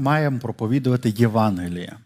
[0.00, 1.96] маємо проповідувати Євангеліє.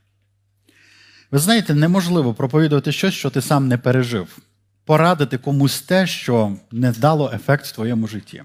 [1.31, 4.39] Ви знаєте, неможливо проповідувати щось, що ти сам не пережив,
[4.85, 8.43] порадити комусь те, що не дало ефект в твоєму житті.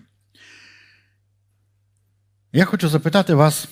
[2.52, 3.67] Я хочу запитати вас,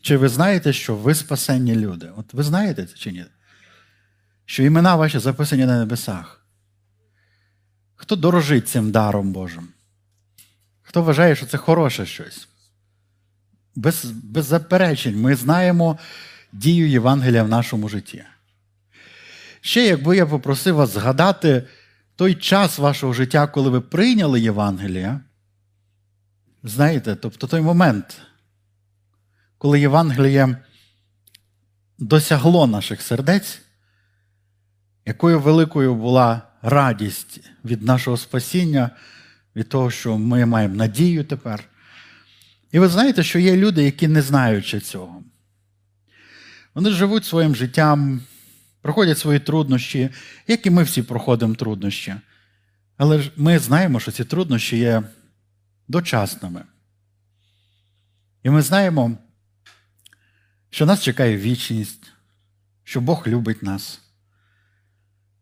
[0.00, 2.10] чи ви знаєте, що ви спасенні люди?
[2.16, 3.24] От ви знаєте це чи ні?
[4.44, 6.46] Що імена ваші записані на небесах?
[7.94, 9.68] Хто дорожить цим даром Божим?
[10.82, 12.48] Хто вважає, що це хороше щось?
[13.78, 15.98] Без, без заперечень, ми знаємо
[16.52, 18.24] дію Євангелія в нашому житті.
[19.60, 21.62] Ще, якби я попросив вас згадати
[22.16, 25.20] той час вашого життя, коли ви прийняли Євангелія,
[26.62, 28.20] знаєте, тобто той момент,
[29.58, 30.56] коли Євангеліє
[31.98, 33.60] досягло наших сердець,
[35.06, 38.90] якою великою була радість від нашого спасіння,
[39.56, 41.68] від того, що ми маємо надію тепер.
[42.72, 45.22] І ви знаєте, що є люди, які не знаючи цього.
[46.74, 48.22] Вони живуть своїм життям,
[48.82, 50.10] проходять свої труднощі,
[50.46, 52.14] як і ми всі проходимо труднощі.
[52.96, 55.02] Але ж ми знаємо, що ці труднощі є
[55.88, 56.64] дочасними.
[58.42, 59.18] І ми знаємо,
[60.70, 62.12] що нас чекає вічність,
[62.84, 64.00] що Бог любить нас,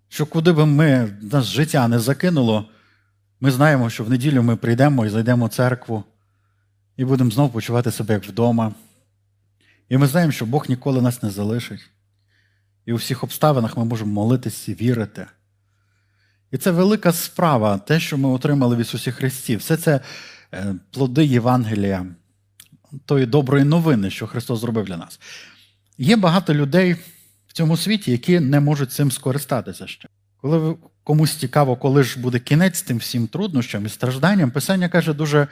[0.08, 2.70] що куди би ми нас життя не закинуло,
[3.40, 6.04] ми знаємо, що в неділю ми прийдемо і зайдемо в церкву
[6.96, 8.72] і будемо знову почувати себе як вдома.
[9.88, 11.90] І ми знаємо, що Бог ніколи нас не залишить.
[12.86, 15.26] І у всіх обставинах ми можемо молитися, вірити.
[16.50, 19.56] І це велика справа, те, що ми отримали в Ісусі Христі.
[19.56, 20.00] Все це
[20.54, 22.06] е, плоди Євангелія,
[23.04, 25.20] тої доброї новини, що Христос зробив для нас.
[25.98, 26.96] Є багато людей
[27.46, 30.08] в цьому світі, які не можуть цим скористатися ще.
[30.36, 35.48] Коли комусь цікаво, коли ж буде кінець тим всім труднощам і стражданням, Писання каже дуже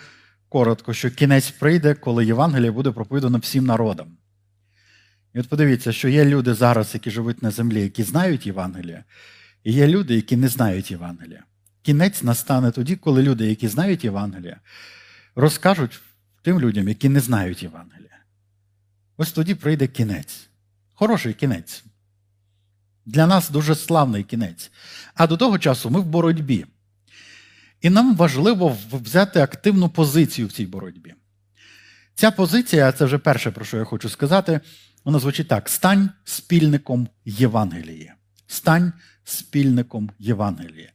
[0.54, 4.06] коротко, що кінець прийде, коли Євангеліє буде проповідано всім народам.
[5.34, 9.04] І от подивіться, що є люди зараз, які живуть на землі, які знають Євангелія,
[9.64, 11.44] і є люди, які не знають Євангелія.
[11.82, 14.60] Кінець настане тоді, коли люди, які знають Євангелія,
[15.34, 16.00] розкажуть
[16.42, 18.18] тим людям, які не знають Євангелія.
[19.16, 20.46] Ось тоді прийде кінець.
[20.94, 21.84] Хороший кінець.
[23.06, 24.70] Для нас дуже славний кінець.
[25.14, 26.66] А до того часу ми в боротьбі.
[27.84, 31.14] І нам важливо взяти активну позицію в цій боротьбі.
[32.14, 34.60] Ця позиція, це вже перше, про що я хочу сказати,
[35.04, 38.12] вона звучить так: стань спільником Євангелії.
[38.46, 38.92] Стань
[39.24, 40.90] спільником Євангелії.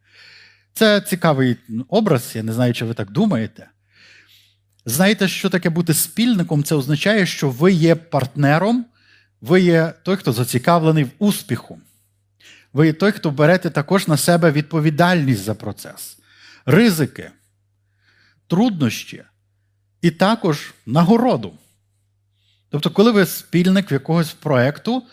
[0.73, 1.57] Це цікавий
[1.89, 3.69] образ, я не знаю, чи ви так думаєте.
[4.85, 6.63] Знаєте, що таке бути спільником?
[6.63, 8.85] Це означає, що ви є партнером,
[9.41, 11.79] ви є той, хто зацікавлений в успіху.
[12.73, 16.18] Ви є той, хто берете також на себе відповідальність за процес,
[16.69, 17.31] ризики,
[18.47, 19.23] труднощі
[20.01, 21.53] і також нагороду.
[22.69, 25.03] Тобто, коли ви спільник в якогось проєкту,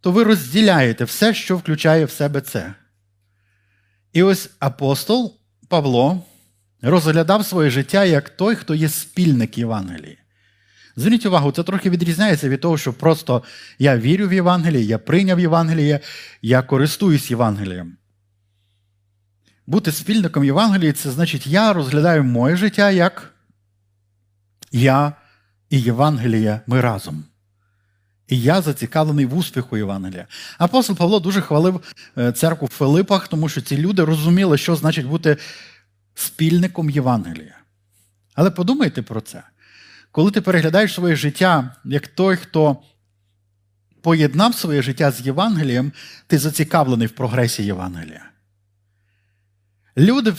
[0.00, 2.74] то ви розділяєте все, що включає в себе це.
[4.12, 6.22] І ось апостол Павло
[6.82, 10.18] розглядав своє життя як той, хто є спільник Євангелії.
[10.96, 13.42] Зверніть увагу, це трохи відрізняється від того, що просто
[13.78, 16.00] я вірю в Євангеліє, я прийняв Євангеліє,
[16.42, 17.96] я користуюсь Євангелієм.
[19.66, 23.34] Бути спільником Євангелії це значить, я розглядаю моє життя як
[24.72, 25.12] я
[25.70, 27.24] і Євангелія ми разом.
[28.28, 30.26] І я зацікавлений в успіху Євангелія.
[30.58, 31.80] Апостол Павло дуже хвалив
[32.18, 35.36] е, церкву в Филипах, тому що ці люди розуміли, що значить бути
[36.14, 37.58] спільником Євангелія.
[38.34, 39.42] Але подумайте про це.
[40.10, 42.76] Коли ти переглядаєш своє життя як той, хто
[44.00, 45.92] поєднав своє життя з Євангелієм,
[46.26, 48.30] ти зацікавлений в прогресі Євангелія.
[49.96, 50.34] Люди,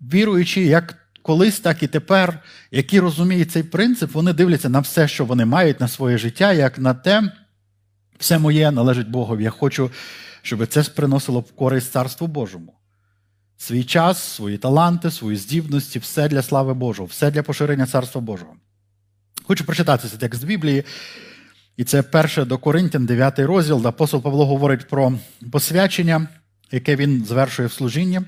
[0.00, 5.24] віруючи, як колись, так і тепер, які розуміють цей принцип, вони дивляться на все, що
[5.24, 7.32] вони мають на своє життя, як на те,
[8.18, 9.44] все моє належить Богові.
[9.44, 9.90] Я хочу,
[10.42, 12.74] щоб це приносило користь Царству Божому.
[13.56, 18.54] Свій час, свої таланти, свої здібності, все для слави Божого, все для поширення Царства Божого.
[19.46, 20.84] Хочу прочитати цей текст з Біблії.
[21.76, 25.12] І це перше до Коринтян, 9 розділ, де апостол Павло говорить про
[25.52, 26.28] посвячення,
[26.70, 28.20] яке він завершує в служінні.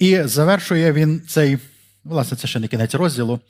[0.00, 1.58] І завершує він цей
[2.04, 3.40] Власне, це ще не кінець розділу.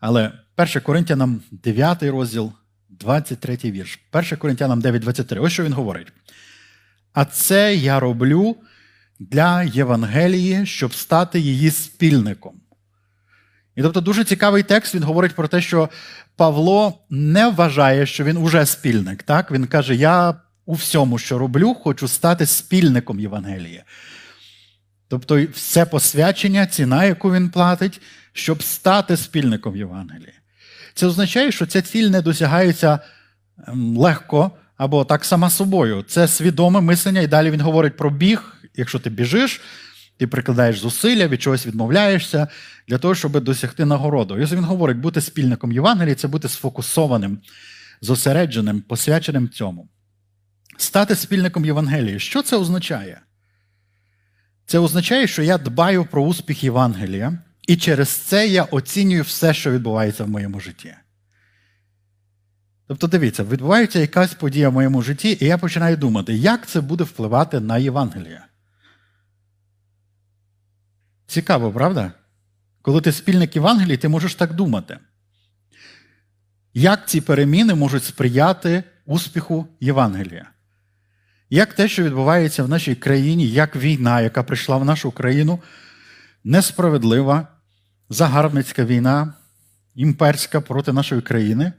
[0.00, 2.52] Але 1 Коринтянам 9 розділ,
[2.88, 4.00] 23 вірш.
[4.12, 5.40] 1 Коринтянам 9, 23.
[5.40, 6.12] Ось що він говорить.
[7.12, 8.56] А це я роблю
[9.18, 12.60] для Євангелії, щоб стати її спільником.
[13.76, 15.88] І тобто дуже цікавий текст, він говорить про те, що
[16.36, 19.22] Павло не вважає, що він уже спільник.
[19.22, 19.50] Так?
[19.50, 20.34] Він каже: Я
[20.66, 23.82] у всьому, що роблю, хочу стати спільником Євангелії.
[25.08, 28.00] Тобто, все посвячення, ціна, яку він платить,
[28.32, 30.32] щоб стати спільником Євангелії.
[30.94, 32.98] Це означає, що ця ціль не досягається
[33.68, 36.04] ем, легко або так сама собою.
[36.08, 38.54] Це свідоме мислення, і далі він говорить про біг.
[38.74, 39.60] Якщо ти біжиш,
[40.16, 42.48] ти прикладаєш зусилля, від чогось відмовляєшся
[42.88, 44.38] для того, щоб досягти нагороду.
[44.38, 47.38] І він говорить, бути спільником Євангелії це бути сфокусованим,
[48.00, 49.88] зосередженим, посвяченим цьому.
[50.76, 52.18] Стати спільником Євангелії.
[52.18, 53.20] Що це означає?
[54.68, 59.70] Це означає, що я дбаю про успіх Євангелія, і через це я оцінюю все, що
[59.70, 60.94] відбувається в моєму житті.
[62.86, 67.04] Тобто, дивіться, відбувається якась подія в моєму житті, і я починаю думати, як це буде
[67.04, 68.44] впливати на Євангеліє.
[71.26, 72.12] Цікаво, правда?
[72.82, 74.98] Коли ти спільник Євангелії, ти можеш так думати.
[76.74, 80.50] Як ці переміни можуть сприяти успіху Євангелія?
[81.50, 85.60] Як те, що відбувається в нашій країні, як війна, яка прийшла в нашу країну,
[86.44, 87.48] несправедлива,
[88.08, 89.34] загарбницька війна,
[89.94, 91.72] імперська проти нашої країни,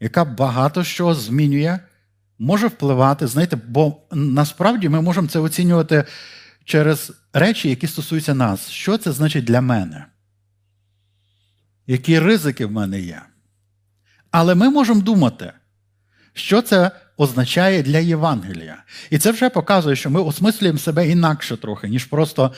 [0.00, 1.78] яка багато що змінює,
[2.38, 6.04] може впливати, знаєте, бо насправді ми можемо це оцінювати
[6.64, 8.70] через речі, які стосуються нас.
[8.70, 10.06] Що це значить для мене?
[11.86, 13.22] Які ризики в мене є?
[14.30, 15.52] Але ми можемо думати,
[16.32, 18.82] що це означає для Євангелія.
[19.10, 22.52] І це вже показує, що ми осмислюємо себе інакше трохи, ніж просто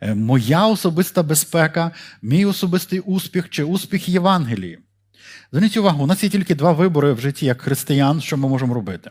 [0.00, 1.90] е, моя особиста безпека,
[2.22, 4.78] мій особистий успіх чи успіх Євангелії.
[5.52, 8.74] Зверніть увагу, у нас є тільки два вибори в житті як християн, що ми можемо
[8.74, 9.10] робити.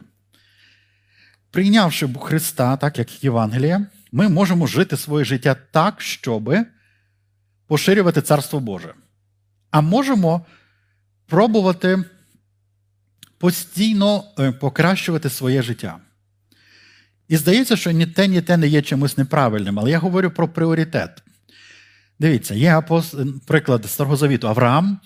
[1.51, 6.55] Прийнявши Христа, так як Євангелія, ми можемо жити своє життя так, щоб
[7.67, 8.93] поширювати Царство Боже.
[9.71, 10.45] А можемо
[11.27, 12.03] пробувати
[13.43, 15.97] постійно е, покращувати своє життя.
[17.27, 20.47] І здається, що ні те, ні те не є чимось неправильним, але я говорю про
[20.47, 21.23] пріоритет.
[22.19, 23.15] Дивіться, є апост...
[23.45, 24.99] приклад Старого Завіту Авраам.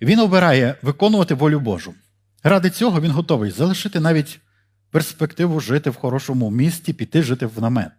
[0.00, 1.94] Він обирає виконувати волю Божу.
[2.42, 4.40] Ради цього він готовий залишити навіть
[4.90, 7.92] перспективу жити в хорошому місті, піти жити в намет.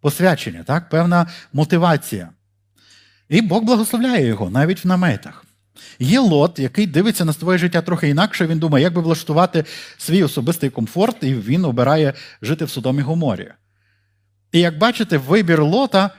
[0.00, 0.88] Посвячення, так?
[0.88, 2.28] певна мотивація.
[3.28, 5.44] І Бог благословляє його навіть в наметах.
[5.98, 9.64] Є лот, який дивиться на своє життя трохи інакше, він думає, як би влаштувати
[9.98, 12.12] свій особистий комфорт, і він обирає
[12.42, 13.52] жити в Содомі Гоморі.
[14.52, 16.10] І як бачите, вибір лота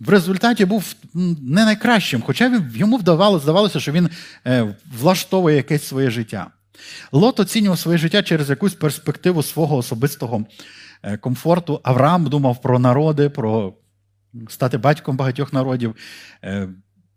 [0.00, 0.94] в результаті був
[1.42, 4.10] не найкращим, хоча йому вдавалося, здавалося, що він
[4.46, 6.50] е, влаштовує якесь своє життя.
[7.12, 10.44] Лот оцінював своє життя через якусь перспективу свого особистого
[11.02, 11.80] е, комфорту.
[11.82, 13.74] Авраам думав про народи, про
[14.48, 15.96] стати батьком багатьох народів.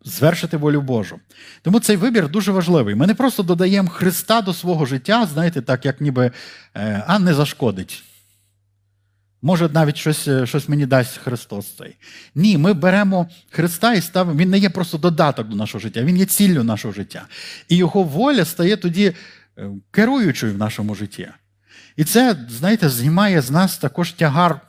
[0.05, 1.19] Звершити волю Божу.
[1.61, 2.95] Тому цей вибір дуже важливий.
[2.95, 6.31] Ми не просто додаємо Христа до свого життя, знаєте, так, як ніби
[6.75, 8.03] е, а не зашкодить.
[9.41, 11.95] Може, навіть щось е, щось мені дасть Христос цей.
[12.35, 14.39] Ні, ми беремо Христа і ставимо.
[14.39, 17.27] Він не є просто додаток до нашого життя, Він є ціллю нашого життя.
[17.69, 19.13] І його воля стає тоді
[19.57, 21.27] е, керуючою в нашому житті.
[21.95, 24.61] І це, знаєте, знімає з нас також тягар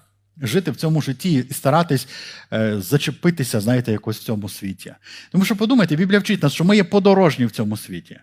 [0.43, 2.09] жити в цьому житті і старатись
[2.53, 4.95] е, зачепитися, знаєте, якось в цьому світі.
[5.33, 8.21] Тому що подумайте, Біблія вчить нас, що ми є подорожні в цьому світі.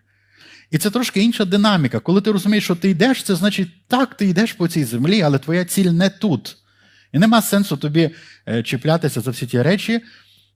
[0.72, 2.00] І це трошки інша динаміка.
[2.00, 5.40] Коли ти розумієш, що ти йдеш, це значить, так, ти йдеш по цій землі, але
[5.40, 6.58] твоя ціль не тут.
[7.12, 8.10] І нема сенсу тобі
[8.48, 10.02] е, чіплятися за всі ті речі.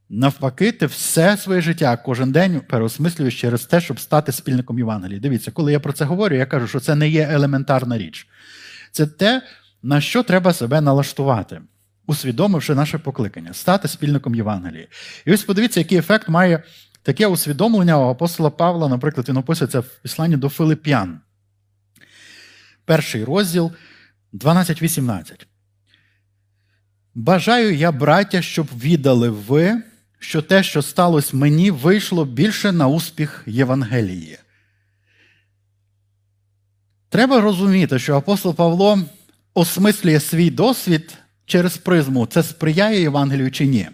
[0.10, 5.20] Навпаки, ти все своє життя кожен день переосмислюєш через те, щоб стати спільником Євангелії.
[5.20, 8.28] Дивіться, коли я про це говорю, я кажу, що це не є елементарна річ.
[8.92, 9.42] Це те,
[9.84, 11.62] на що треба себе налаштувати,
[12.06, 14.88] усвідомивши наше покликання, стати спільником Євангелії.
[15.26, 16.64] І ось подивіться, який ефект має
[17.04, 21.20] таке усвідомлення у апостола Павла, наприклад, він описується в післанні до Филип'ян.
[22.86, 23.72] Перший розділ
[24.34, 25.46] 12.18.
[27.16, 29.82] Бажаю я, браття, щоб віддали ви,
[30.20, 34.38] що те, що сталося мені, вийшло більше на успіх Євангелії.
[37.10, 39.00] Треба розуміти, що апостол Павло
[39.58, 41.14] осмислює свій досвід
[41.46, 43.90] через призму, це сприяє Євангелію чи ні.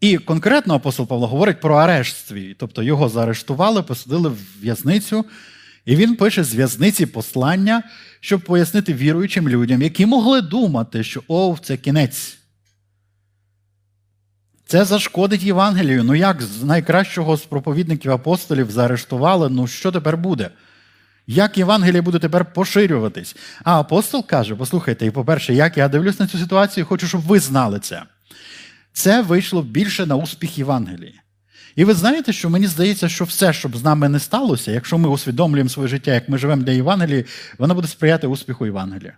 [0.00, 5.24] І конкретно апостол Павло говорить про арешт свій, тобто його заарештували, посадили в в'язницю,
[5.84, 7.82] і він пише з в'язниці послання,
[8.20, 12.38] щоб пояснити віруючим людям, які могли думати, що о, це кінець.
[14.66, 16.04] Це зашкодить Євангелію.
[16.04, 20.50] Ну як з найкращого з проповідників апостолів заарештували, ну що тепер буде?
[21.30, 23.36] Як Євангеліє буде тепер поширюватись?
[23.64, 27.40] А апостол каже: послухайте, і по-перше, як я дивлюсь на цю ситуацію, хочу, щоб ви
[27.40, 28.02] знали це.
[28.92, 31.20] Це вийшло більше на успіх Євангелії.
[31.76, 35.08] І ви знаєте, що мені здається, що все, щоб з нами не сталося, якщо ми
[35.08, 37.24] усвідомлюємо своє життя, як ми живемо для Євангелії,
[37.58, 39.16] воно буде сприяти успіху Євангелія.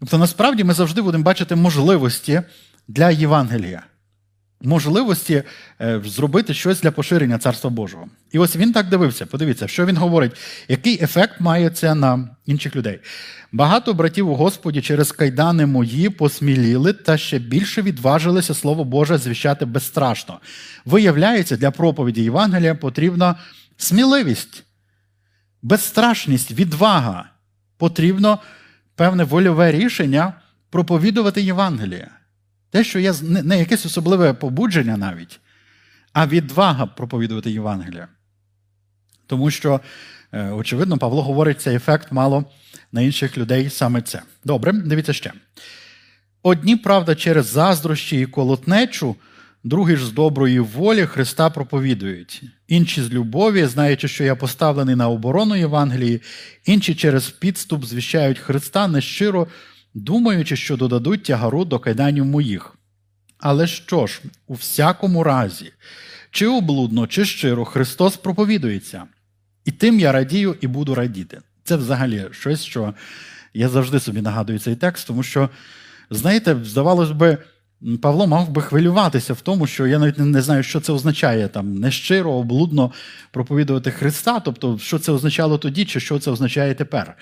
[0.00, 2.42] Тобто, насправді ми завжди будемо бачити можливості
[2.88, 3.82] для Євангелія.
[4.60, 5.42] Можливості
[5.80, 8.08] е, зробити щось для поширення Царства Божого.
[8.32, 9.26] І ось він так дивився.
[9.26, 10.32] Подивіться, що він говорить,
[10.68, 13.00] який ефект має це на інших людей.
[13.52, 19.64] Багато братів у Господі через кайдани мої посміліли та ще більше відважилися Слово Боже звіщати
[19.64, 20.40] безстрашно.
[20.84, 23.34] Виявляється, для проповіді Євангелія потрібна
[23.76, 24.64] сміливість,
[25.62, 27.30] безстрашність, відвага.
[27.78, 28.38] Потрібно
[28.96, 30.32] певне вольове рішення
[30.70, 32.08] проповідувати Євангеліє.
[32.70, 35.40] Те, що є не якесь особливе побудження навіть,
[36.12, 38.08] а відвага проповідувати Євангелія.
[39.26, 39.80] Тому що,
[40.32, 42.44] е, очевидно, Павло говорить, цей ефект мало
[42.92, 44.22] на інших людей саме це.
[44.44, 45.32] Добре, дивіться ще.
[46.42, 49.16] Одні, правда, через заздрощі і колотнечу,
[49.64, 55.08] другі ж з доброї волі Христа проповідують, інші з любові, знаючи, що я поставлений на
[55.08, 56.22] оборону Євангелії,
[56.64, 59.46] інші через підступ звіщають Христа нещиро,
[59.94, 62.74] думаючи, що додадуть тягару до кайданів моїх.
[63.38, 65.72] Але що ж, у всякому разі,
[66.30, 69.04] чи облудно, чи щиро Христос проповідується,
[69.64, 71.40] і тим я радію і буду радіти.
[71.64, 72.94] Це взагалі щось, що
[73.54, 75.50] я завжди собі нагадую цей текст, тому що,
[76.10, 77.38] знаєте, здавалось би,
[78.02, 81.74] Павло мав би хвилюватися в тому, що я навіть не знаю, що це означає там
[81.74, 82.92] нещиро, облудно
[83.30, 87.16] проповідувати Христа, тобто, що це означало тоді, чи що це означає тепер.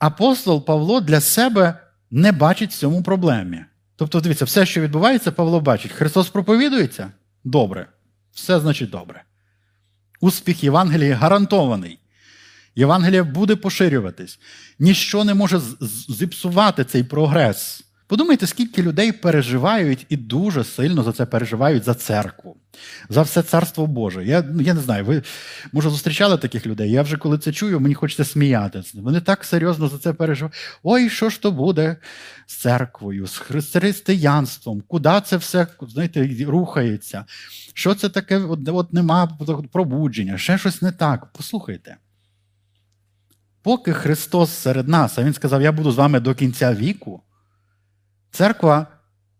[0.00, 1.78] Апостол Павло для себе
[2.10, 3.64] не бачить в цьому проблемі.
[3.96, 5.92] Тобто, дивіться, все, що відбувається, Павло бачить.
[5.92, 7.12] Христос проповідується?
[7.44, 7.86] Добре.
[8.32, 9.22] Все значить добре.
[10.20, 11.98] Успіх Євангелії гарантований.
[12.74, 14.38] Євангелія буде поширюватись.
[14.78, 15.60] Ніщо не може
[16.08, 17.84] зіпсувати цей прогрес.
[18.10, 22.56] Подумайте, скільки людей переживають і дуже сильно за це переживають за церкву,
[23.08, 24.24] за все царство Боже.
[24.24, 25.22] Я ну, я не знаю, ви
[25.72, 26.90] може зустрічали таких людей.
[26.90, 28.98] Я вже коли це чую, мені хочеться сміятися.
[29.02, 30.56] Вони так серйозно за це переживають.
[30.82, 31.96] Ой, що ж то буде
[32.46, 34.82] з церквою, з християнством?
[34.88, 37.24] Куди це все знаєте, рухається?
[37.74, 38.38] Що це таке?
[38.38, 39.38] От, от нема
[39.72, 41.26] пробудження, ще щось не так.
[41.32, 41.96] Послухайте.
[43.62, 47.22] Поки Христос серед нас, а Він сказав, я буду з вами до кінця віку.
[48.30, 48.86] Церква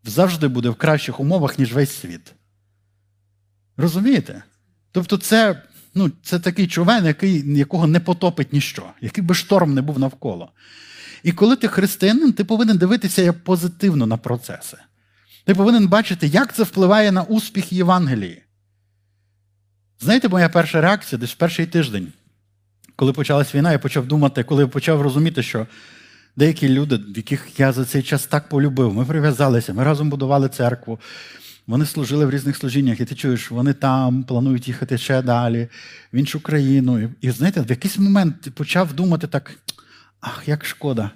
[0.04, 2.32] завжди буде в кращих умовах, ніж весь світ.
[3.76, 4.42] Розумієте?
[4.92, 5.62] Тобто, це
[5.94, 10.52] ну, це такий човен, який, якого не потопить ніщо, який би шторм не був навколо.
[11.22, 14.76] І коли ти християнин, ти повинен дивитися як позитивно на процеси.
[15.44, 18.42] Ти повинен бачити, як це впливає на успіх Євангелії.
[20.00, 22.12] Знаєте, моя перша реакція десь в перший тиждень,
[22.96, 25.66] коли почалась війна, я почав думати, коли я почав розуміти, що
[26.36, 30.98] деякі люди, яких я за цей час так полюбив, ми прив'язалися, ми разом будували церкву.
[31.66, 35.68] Вони служили в різних служіннях, і ти чуєш, вони там планують їхати ще далі,
[36.12, 37.00] в іншу країну.
[37.00, 39.54] І, і знаєте, в якийсь момент ти почав думати так:
[40.20, 41.10] ах, як шкода.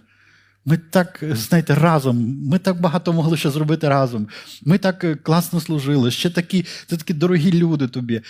[0.66, 4.28] Ми так, знаєте, разом, ми так багато могли ще зробити разом.
[4.62, 6.10] Ми так е, класно служили.
[6.10, 8.20] Ще такі, це такі дорогі люди тобі.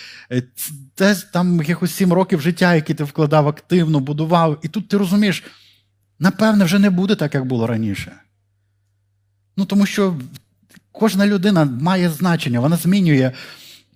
[0.95, 4.59] Це там якихось сім років життя, які ти вкладав активно, будував.
[4.63, 5.43] І тут ти розумієш.
[6.19, 8.11] Напевне, вже не буде так, як було раніше.
[9.57, 10.19] Ну, тому що
[10.91, 13.31] кожна людина має значення, вона змінює,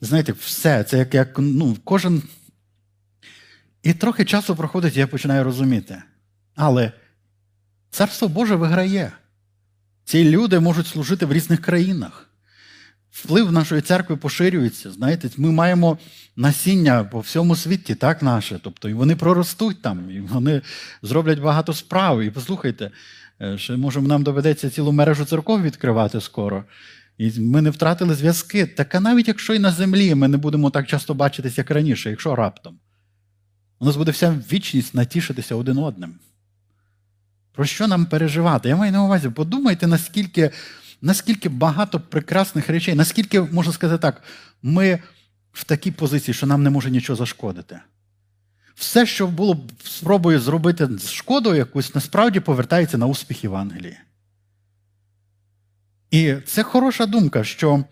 [0.02, 0.84] знаєте, все.
[0.84, 2.24] Це як як ну, кожен.
[3.84, 6.04] І трохи часу проходить, і я починаю розуміти.
[6.56, 6.92] Але
[7.90, 9.12] царство Боже виграє.
[10.06, 12.29] Ці люди можуть служити в різних країнах.
[13.12, 14.92] Вплив нашої церкви поширюється.
[14.92, 15.98] Знаєте, ми маємо
[16.36, 18.60] насіння по всьому світі, так, наше.
[18.64, 20.62] Тобто, і вони проростуть там, і вони
[21.02, 22.22] зроблять багато справ.
[22.22, 22.92] І послухайте,
[23.42, 26.64] е, ще може нам доведеться цілу мережу церков відкривати скоро.
[27.18, 28.66] І ми не втратили зв'язки.
[28.66, 32.10] Так а навіть якщо і на землі ми не будемо так часто бачитись, як раніше,
[32.10, 32.80] якщо раптом,
[33.80, 36.16] у нас буде вся вічність натішитися один одним.
[37.52, 38.70] Про що нам переживати?
[38.70, 40.52] Я маю на увазі, подумайте, наскільки
[41.02, 44.24] наскільки багато прекрасних речей, наскільки, можна сказати так,
[44.62, 45.00] ми
[45.54, 47.80] в такій позиції, що нам не може нічого зашкодити.
[48.76, 53.98] Все, що було спробою зробити з шкодою якусь, насправді повертається на успіх Євангелії.
[56.12, 57.84] І це хороша думка, що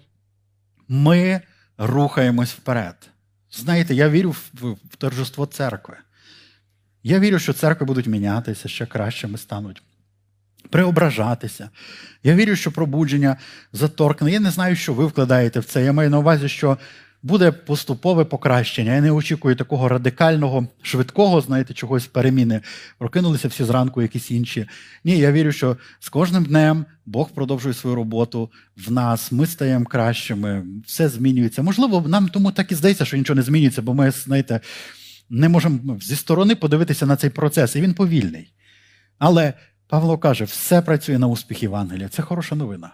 [0.87, 1.41] ми
[1.77, 3.09] рухаємось вперед.
[3.51, 5.97] Знаєте, я вірю в, в торжество церкви.
[7.03, 9.83] Я вірю, що церкви будуть мінятися, ще кращими стануть
[10.69, 11.69] преображатися.
[12.23, 13.37] Я вірю, що пробудження
[13.73, 14.31] заторкне.
[14.31, 15.83] Я не знаю, що ви вкладаєте в це.
[15.83, 16.77] Я маю на увазі, що
[17.23, 18.95] буде поступове покращення.
[18.95, 22.61] Я не очікую такого радикального, швидкого, знаєте, чогось переміни.
[22.97, 24.67] Прокинулися всі зранку, якісь інші.
[25.03, 28.51] Ні, я вірю, що з кожним днем Бог продовжує свою роботу
[28.87, 31.63] в нас, ми стаємо кращими, все змінюється.
[31.63, 34.59] Можливо, нам тому так і здається, що нічого не змінюється, бо ми, знаєте,
[35.29, 38.53] не можемо зі сторони подивитися на цей процес, і він повільний.
[39.19, 39.53] Але
[39.87, 42.09] Павло каже, все працює на успіх Євангелія.
[42.09, 42.91] Це хороша новина.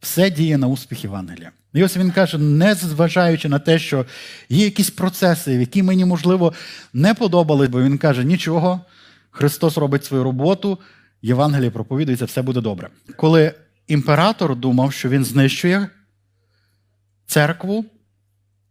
[0.00, 1.52] Все діє на успіх Євангелія.
[1.72, 4.06] І ось він каже, не зважаючи на те, що
[4.48, 6.52] є якісь процеси, які мені, можливо,
[6.92, 8.80] не подобались, бо він каже, нічого,
[9.30, 10.78] Христос робить свою роботу,
[11.22, 12.88] Євангеліє проповідується, все буде добре.
[13.16, 13.54] Коли
[13.88, 15.88] імператор думав, що він знищує
[17.26, 17.84] церкву,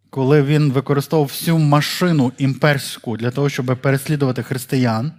[0.09, 5.11] коли він використовував всю машину імперську для того, щоб переслідувати християн,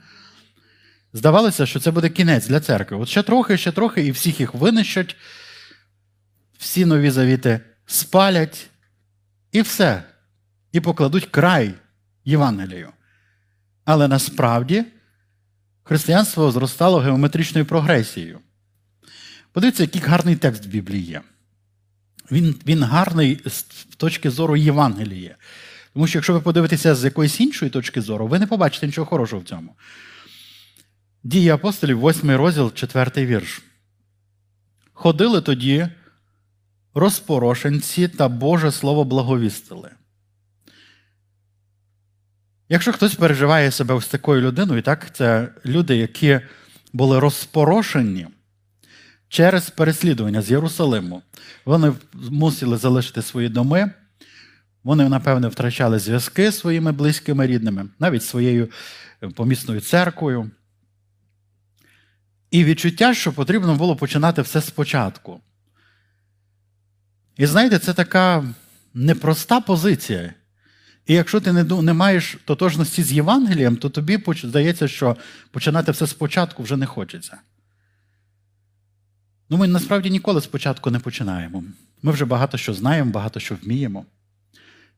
[1.14, 2.96] здавалося, що це буде кінець для церкви.
[2.96, 5.16] От ще трохи, ще трохи, і всіх їх винищать,
[6.58, 8.66] всі нові завіти спалять,
[9.52, 10.02] і все.
[10.72, 11.74] І покладуть край
[12.24, 12.88] Євангелію.
[13.84, 14.84] Але насправді
[15.82, 18.38] християнство зростало геометричною прогресією.
[19.52, 21.22] Подивіться, який гарний текст в Біблії є.
[22.30, 23.62] Він він гарний з
[23.96, 25.36] точки зору Євангелія.
[25.92, 29.42] Тому що, якщо ви подивитеся з якоїсь іншої точки зору, ви не побачите нічого хорошого
[29.42, 29.74] в цьому.
[31.24, 33.62] Дії апостолів, 8 розділ, 4 вірш.
[34.92, 35.88] Ходили тоді
[36.94, 39.90] розпорошенці та Боже Слово благовістили.
[42.68, 46.40] Якщо хтось переживає себе ось такою людиною, так, це люди, які
[46.92, 48.26] були розпорошені
[49.28, 51.22] через переслідування з Єрусалиму.
[51.64, 53.90] Вони мусили залишити свої доми,
[54.82, 58.68] вони, напевне, втрачали зв'язки з своїми близькими рідними, навіть своєю
[59.34, 60.50] помісною церквою.
[62.54, 65.40] І відчуття, що потрібно було починати все спочатку.
[67.36, 68.54] І знаєте, це така
[68.94, 70.34] непроста позиція.
[71.06, 75.16] І якщо ти не маєш тотожності з Євангелієм, то тобі здається, що
[75.50, 77.36] починати все спочатку вже не хочеться.
[79.50, 81.64] Ну, ми насправді ніколи спочатку не починаємо.
[82.02, 84.06] Ми вже багато що знаємо, багато що вміємо.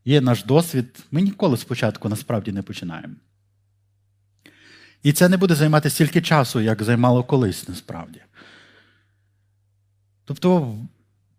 [0.04, 1.04] Є наш досвід.
[1.10, 3.14] Ми ніколи спочатку насправді не починаємо.
[5.06, 8.20] І це не буде займати стільки часу, як займало колись насправді.
[10.25, 10.78] Тобто,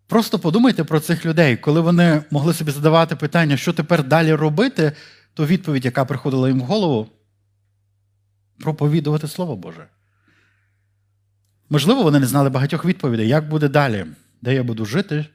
[0.06, 4.92] просто подумайте про цих людей, коли вони могли собі задавати питання, що тепер далі робити,
[5.34, 7.08] то відповідь, яка приходила їм в голову,
[8.60, 9.86] проповідувати Слово Боже.
[11.70, 14.06] Можливо, вони не знали багатьох відповідей, як буде далі,
[14.42, 15.26] де я буду жити,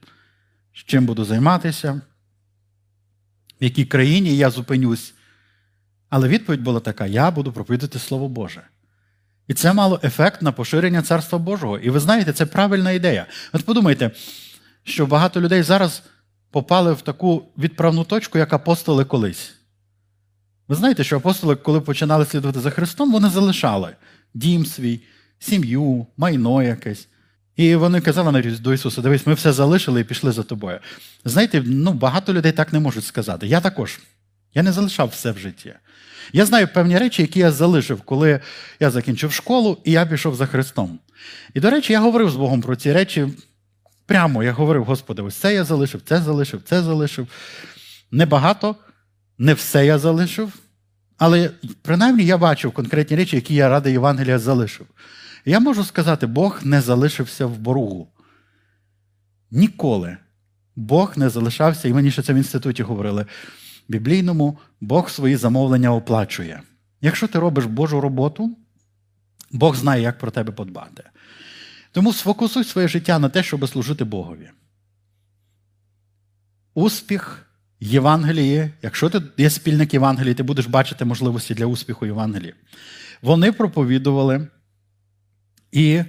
[0.72, 2.00] з чим буду займатися,
[3.60, 5.13] в якій країні я зупинюсь.
[6.10, 8.62] Але відповідь була така: я буду проповідати Слово Боже.
[9.48, 11.78] І це мало ефект на поширення Царства Божого.
[11.78, 13.26] І ви знаєте, це правильна ідея.
[13.52, 14.10] От подумайте,
[14.84, 16.02] що багато людей зараз
[16.50, 19.54] попали в таку відправну точку, як апостоли колись.
[20.68, 23.96] Ви знаєте, що апостоли, коли починали слідувати за Христом, вони залишали
[24.34, 25.00] дім свій,
[25.38, 27.08] сім'ю, майно якесь.
[27.56, 30.78] І вони казали навіть до Ісуса: дивись, ми все залишили і пішли за тобою.
[31.24, 33.46] Знаєте, ну, багато людей так не можуть сказати.
[33.46, 34.00] Я також.
[34.54, 35.74] Я не залишав все в житті.
[36.32, 38.40] Я знаю певні речі, які я залишив, коли
[38.80, 40.98] я закінчив школу і я пішов за Христом.
[41.54, 43.28] І, до речі, я говорив з Богом про ці речі.
[44.06, 47.28] Прямо я говорив, Господи, ось це я залишив, це залишив, це залишив.
[48.10, 48.76] Небагато,
[49.38, 50.52] не все я залишив,
[51.18, 51.50] але
[51.82, 54.86] принаймні я бачив конкретні речі, які я ради Євангелія залишив.
[55.44, 58.08] Я можу сказати, Бог не залишився в боргу.
[59.50, 60.16] Ніколи.
[60.76, 63.26] Бог не залишався, і мені ще це в інституті говорили
[63.88, 66.62] біблійному Бог свої замовлення оплачує.
[67.00, 68.56] Якщо ти робиш Божу роботу,
[69.50, 71.02] Бог знає, як про тебе подбати.
[71.92, 74.50] Тому сфокусуй своє життя на те, щоб служити Богові.
[76.74, 77.46] Успіх
[77.80, 82.54] Євангелії, якщо ти є спільник Євангелії, ти будеш бачити можливості для успіху Євангелії.
[83.22, 84.48] Вони проповідували
[85.72, 86.02] і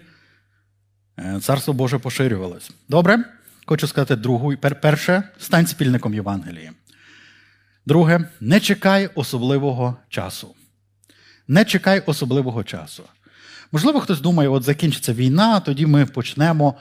[1.19, 2.71] е, Царство Боже поширювалось.
[2.89, 3.23] Добре?
[3.65, 4.57] Хочу сказати другу.
[4.57, 6.71] Перше, стань спільником Євангелії.
[7.85, 10.55] Друге, не чекай особливого часу.
[11.47, 13.03] Не чекай особливого часу.
[13.71, 16.75] Можливо, хтось думає, от закінчиться війна, тоді ми почнемо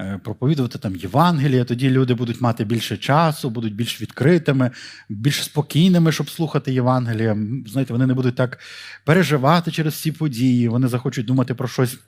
[0.00, 4.70] е, проповідувати там Євангелія, тоді люди будуть мати більше часу, будуть більш відкритими,
[5.08, 7.36] більш спокійними, щоб слухати Євангелія.
[7.66, 8.58] Знаєте, вони не будуть так
[9.04, 11.98] переживати через ці події, вони захочуть думати про щось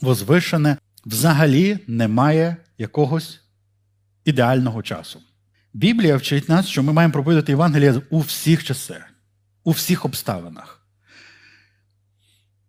[0.00, 0.76] возвишене.
[1.06, 3.40] Взагалі немає якогось
[4.24, 5.20] ідеального часу.
[5.74, 9.02] Біблія вчить нас, що ми маємо проповідати Євангелія у всіх часах,
[9.64, 10.86] у всіх обставинах.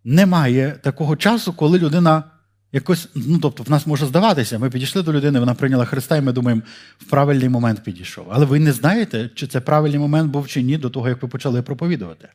[0.04, 2.24] Немає такого часу, коли людина
[2.72, 6.22] якось, ну тобто, в нас може здаватися, ми підійшли до людини, вона прийняла Христа, і
[6.22, 6.62] ми думаємо,
[6.98, 8.28] в правильний момент підійшов.
[8.32, 11.28] Але ви не знаєте, чи це правильний момент був чи ні, до того, як ви
[11.28, 12.30] почали проповідувати.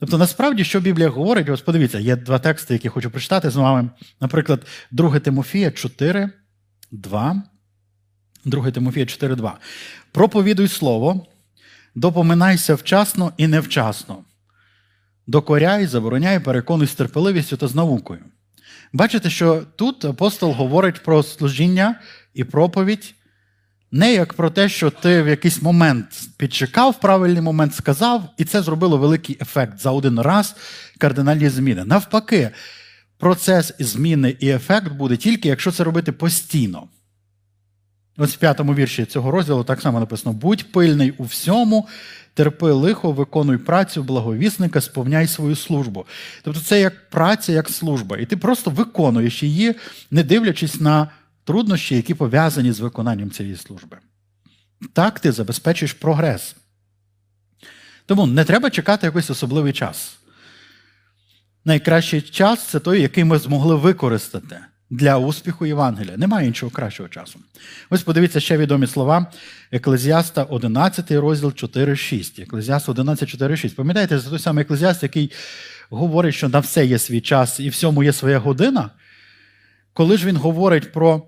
[0.00, 3.90] Тобто, насправді, що Біблія говорить, ось подивіться, є два тексти, які хочу прочитати з вами.
[4.20, 6.30] Наприклад, 2 Тимофія 4,
[6.92, 7.42] 2.
[8.46, 9.52] 2 Тимофія 4,2.
[10.12, 11.26] Проповідуй слово,
[11.94, 14.24] допоминайся вчасно і невчасно.
[15.26, 18.20] Докоряй, забороняй, переконуй з терпеливістю та з наукою.
[18.92, 22.00] Бачите, що тут апостол говорить про служіння
[22.34, 23.14] і проповідь
[23.90, 26.06] не як про те, що ти в якийсь момент
[26.36, 30.56] підчекав, правильний момент сказав, і це зробило великий ефект за один раз
[30.98, 31.84] кардинальні зміни.
[31.84, 32.50] Навпаки,
[33.18, 36.88] процес зміни і ефект буде тільки, якщо це робити постійно.
[38.16, 41.88] Ось в п'ятому вірші цього розділу так само написано: будь пильний у всьому,
[42.34, 46.06] терпи лихо, виконуй працю благовісника, сповняй свою службу.
[46.42, 48.16] Тобто це як праця, як служба.
[48.16, 49.74] І ти просто виконуєш її,
[50.10, 51.08] не дивлячись на
[51.44, 53.96] труднощі, які пов'язані з виконанням цієї служби.
[54.92, 56.56] Так ти забезпечуєш прогрес.
[58.06, 60.18] Тому не треба чекати якийсь особливий час.
[61.64, 64.58] Найкращий час це той, який ми змогли використати
[64.90, 66.16] для успіху Євангелія.
[66.16, 67.40] Немає іншого кращого часу.
[67.90, 69.26] Ось подивіться ще відомі слова
[69.72, 72.42] Еклезіаста 11, розділ 4.6.
[72.42, 73.74] Еклезіаст 11, 4.6.
[73.74, 75.32] Пам'ятаєте, це той самий еклезіаст, який
[75.90, 78.90] говорить, що на все є свій час і всьому є своя година.
[79.92, 81.22] Коли ж він говорить про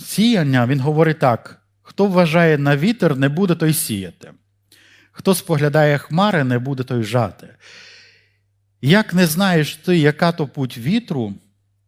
[0.00, 4.30] сіяння, він говорить так: хто вважає на вітер, не буде той сіяти.
[5.12, 7.48] Хто споглядає хмари, не буде той жати.
[8.82, 11.34] Як не знаєш ти, яка то путь вітру,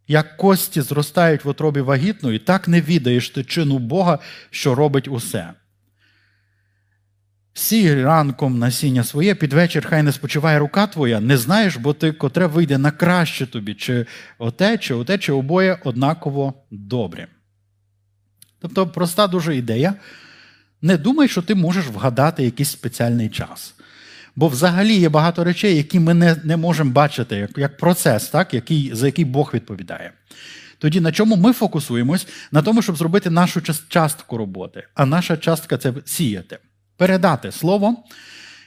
[0.08, 4.18] як кості зростають в отробі вагітної, так не відаєш ти чину Бога,
[4.50, 5.52] що робить усе.
[7.54, 12.12] Сій ранком насіння своє, під вечір хай не спочиває рука твоя, не знаєш, бо ти
[12.12, 14.06] котре вийде на краще тобі, чи
[14.38, 17.28] оте, чи оте, чи обоє однаково добре.
[18.60, 19.94] Тобто проста дуже ідея.
[20.82, 23.74] Не думай, що ти можеш вгадати якийсь спеціальний час.
[24.36, 28.54] Бо взагалі є багато речей, які ми не не можемо бачити, як як процес, так,
[28.54, 30.12] який, за який Бог відповідає.
[30.78, 32.26] Тоді на чому ми фокусуємось?
[32.52, 34.82] На тому, щоб зробити нашу частку роботи.
[34.94, 36.58] А наша частка це сіяти,
[36.96, 37.96] передати слово.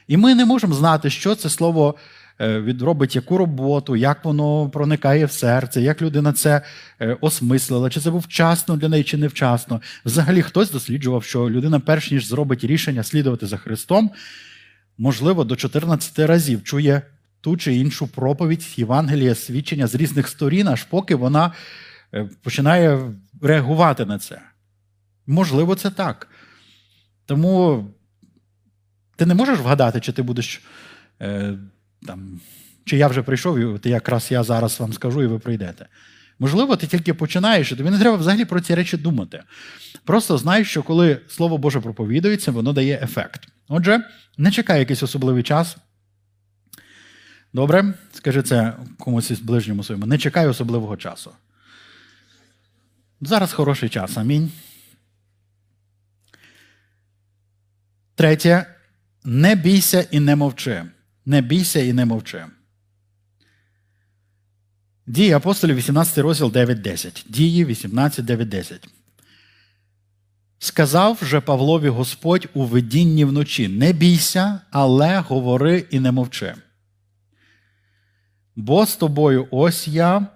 [0.08, 1.94] І ми не можемо знати, що це слово
[2.40, 6.62] е, відробить яку роботу, як воно проникає в серце, як людина це
[7.00, 9.80] е, осмислила, чи це був вчасно для неї, чи невчасно.
[10.04, 14.10] Взагалі, хтось досліджував, що людина, перш ніж зробить рішення слідувати за Христом
[15.00, 17.02] можливо, до 14 разів чує
[17.40, 21.52] ту чи іншу проповідь Євангелія, свідчення з різних сторін, аж поки вона
[22.14, 24.42] е, починає реагувати на це.
[25.26, 26.28] Можливо, це так.
[27.26, 27.86] Тому
[29.16, 30.62] ти не можеш вгадати, чи ти будеш.
[31.22, 31.54] Е,
[32.06, 32.40] там,
[32.84, 35.86] Чи я вже прийшов, і якраз я зараз вам скажу, і ви прийдете.
[36.38, 39.42] Можливо, ти тільки починаєш, і тобі не треба взагалі про ці речі думати.
[40.04, 43.48] Просто знай, що коли Слово Боже проповідується, воно дає ефект.
[43.72, 44.04] Отже,
[44.38, 45.76] не чекай якийсь особливий час.
[47.52, 47.94] Добре?
[48.12, 50.06] Скажи це комусь із ближньому своєму.
[50.06, 51.30] Не чекай особливого часу.
[53.20, 54.16] Зараз хороший час.
[54.16, 54.52] Амінь.
[58.14, 58.66] Третє.
[59.24, 60.84] Не бійся і не мовчи.
[61.26, 62.46] Не бійся і не мовчи.
[65.06, 67.24] Дії апостолів, 18 розділ 9.10.
[67.28, 68.88] Дії 18, 9.10.
[70.62, 76.54] Сказав же Павлові Господь у видінні вночі: Не бійся, але говори і не мовчи.
[78.56, 80.26] Бо з тобою ось я,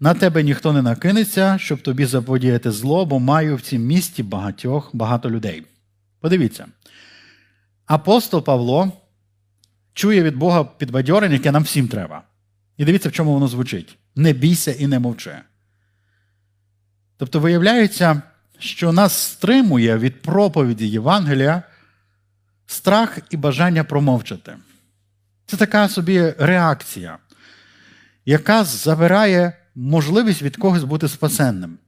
[0.00, 4.90] на тебе ніхто не накинеться, щоб тобі заподіяти зло, бо маю в цім місті багатьох,
[4.92, 5.66] багато людей.
[6.20, 6.66] Подивіться,
[7.86, 8.92] апостол Павло
[9.94, 12.22] чує від Бога підбадьорення, яке нам всім треба.
[12.76, 15.38] І дивіться, в чому воно звучить: не бійся і не мовчи.
[17.16, 18.22] Тобто, виявляється
[18.58, 21.62] що нас стримує від проповіді Євангелія
[22.66, 24.56] страх і бажання промовчати.
[25.46, 27.18] Це така собі реакція,
[28.24, 31.78] яка забирає можливість від когось бути спасенним.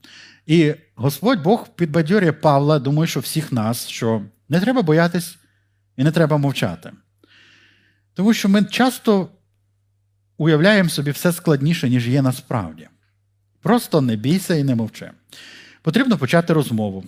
[0.47, 5.39] І Господь Бог підбадьорює Павла, думаю, що всіх нас, що не треба боятись
[5.97, 6.93] і не треба мовчати.
[8.15, 9.29] Тому що ми часто
[10.37, 12.89] уявляємо собі все складніше, ніж є насправді.
[13.63, 15.11] Просто не бійся і не мовчи.
[15.89, 17.05] Потрібно почати розмову.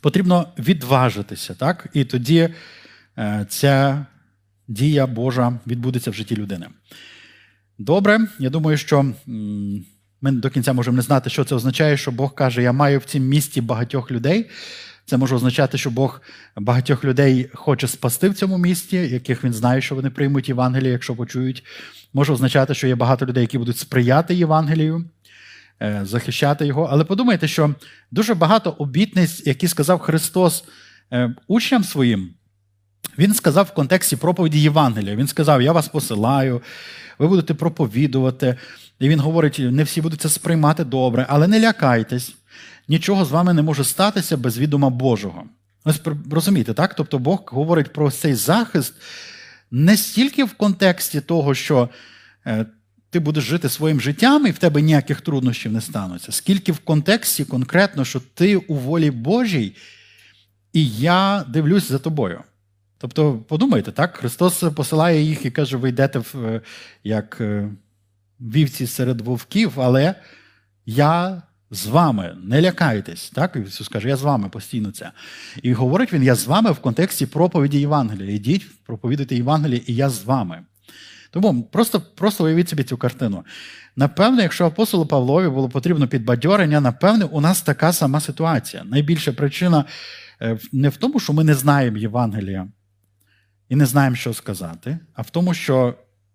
[0.00, 1.86] Потрібно відважитися, так?
[1.94, 2.48] І тоді
[3.18, 4.06] е, ця
[4.68, 6.66] дія Божа відбудеться в житті людини.
[7.78, 9.12] Добре, я думаю, що
[10.20, 13.04] ми до кінця можемо не знати, що це означає, що Бог каже, я маю в
[13.04, 14.50] цім місті багатьох людей.
[15.06, 16.20] Це може означати, що Бог
[16.56, 21.16] багатьох людей хоче спасти в цьому місті, яких він знає, що вони приймуть Євангеліє, якщо
[21.16, 21.64] почують.
[22.12, 25.04] Може означати, що є багато людей, які будуть сприяти Євангелію.
[25.82, 26.88] Е, захищати його.
[26.90, 27.74] Але подумайте, що
[28.10, 30.64] дуже багато обітниць, які сказав Христос
[31.12, 32.34] е, учням своїм,
[33.18, 35.16] Він сказав в контексті проповіді Євангелія.
[35.16, 36.62] Він сказав: Я вас посилаю,
[37.18, 38.56] ви будете проповідувати.
[38.98, 42.34] І він говорить: не всі будуть це сприймати добре, але не лякайтесь,
[42.88, 45.44] нічого з вами не може статися без відома Божого.
[45.84, 46.94] Ось розумієте, так?
[46.94, 48.94] Тобто Бог говорить про цей захист
[49.70, 51.88] не стільки в контексті того, що
[52.46, 52.66] е,
[53.10, 56.32] ти будеш жити своїм життям, і в тебе ніяких труднощів не стануться.
[56.32, 59.76] Скільки в контексті конкретно, що ти у волі Божій,
[60.72, 62.40] і я дивлюсь за тобою.
[62.98, 66.60] Тобто, подумайте, так, Христос посилає їх і каже, ви йдете в, е,
[67.04, 67.70] як е,
[68.40, 70.14] вівці серед вовків, але
[70.86, 73.30] я з вами, не лякайтесь.
[73.30, 73.56] Так?
[73.66, 75.12] Ісус каже, я з вами постійно це.
[75.62, 78.34] І говорить він, я з вами в контексті проповіді Євангелія.
[78.34, 80.62] Йдіть, проповідуйте Євангелія, і я з вами.
[81.30, 83.44] Тому просто просто уявіть собі цю картину.
[83.96, 88.84] Напевне, якщо апостолу Павлові було потрібно підбадьорення, напевне, у нас така сама ситуація.
[88.84, 89.84] Найбільша причина
[90.42, 92.68] е, не в тому, що ми не знаємо Євангелія
[93.68, 95.94] і не знаємо, що сказати, а в тому, що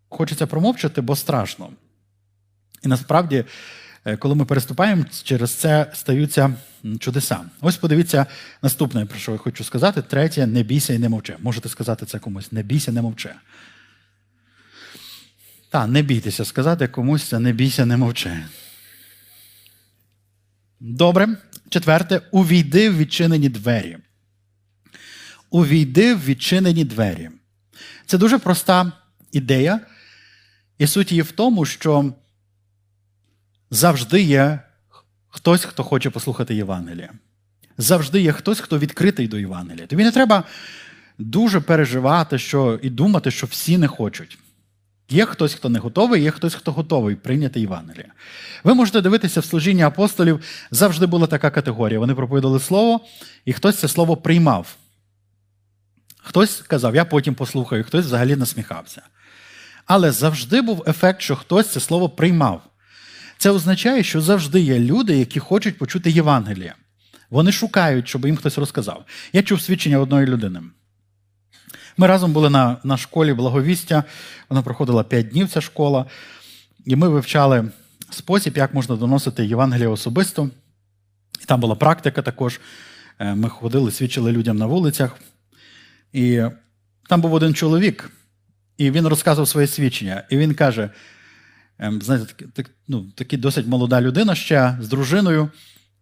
[0.09, 1.69] хочеться промовчати, бо страшно.
[2.83, 3.45] І насправді,
[4.05, 6.53] е, коли ми переступаємо, через це стаються
[6.99, 7.39] чудеса.
[7.61, 8.25] Ось подивіться
[8.61, 10.01] наступне, про що я хочу сказати.
[10.01, 11.35] Третє не бійся і не мовчи.
[11.39, 13.29] Можете сказати це комусь: не бійся, не мовчи.
[15.75, 18.45] Та, не бійтеся сказати комусь це не бійся, не мовчи.
[20.79, 21.27] Добре.
[21.69, 23.97] Четверте, увійди в відчинені двері.
[25.49, 27.29] Увійди в відчинені двері.
[28.05, 28.91] Це дуже проста
[29.31, 29.79] ідея.
[30.77, 32.13] І суть її в тому, що
[33.71, 34.59] завжди є
[35.27, 37.13] хтось, хто хоче послухати Євангелія.
[37.77, 39.87] Завжди є хтось, хто відкритий до Євангелія.
[39.87, 40.43] Тобі не треба
[41.17, 44.37] дуже переживати що, і думати, що всі не хочуть.
[45.09, 48.07] Є хтось, хто не готовий, є хтось, хто готовий прийняти Євангелія.
[48.63, 50.39] Ви можете дивитися в служінні апостолів,
[50.71, 51.99] завжди була така категорія.
[51.99, 52.99] Вони проповідали слово,
[53.45, 54.75] і хтось це слово приймав.
[56.17, 59.01] Хтось казав, я потім послухаю, хтось взагалі насміхався.
[59.85, 62.61] Але завжди був ефект, що хтось це слово приймав.
[63.37, 66.75] Це означає, що завжди є люди, які хочуть почути Євангелія.
[67.29, 69.05] Вони шукають, щоб їм хтось розказав.
[69.33, 70.61] Я чув свідчення одної людини.
[71.97, 74.03] Ми разом були на на школі благовістя,
[74.49, 76.05] вона проходила 5 днів ця школа,
[76.85, 77.71] і ми вивчали
[78.09, 80.49] спосіб, як можна доносити Євангелія особисто.
[81.41, 82.59] І там була практика також.
[83.19, 85.17] Е, ми ходили, свідчили людям на вулицях.
[86.13, 86.41] І
[87.09, 88.11] там був один чоловік,
[88.77, 90.23] і він розказував своє свідчення.
[90.29, 90.89] І він каже:
[91.79, 95.49] ем, знаєте, так, ну, такі досить молода людина ще з дружиною,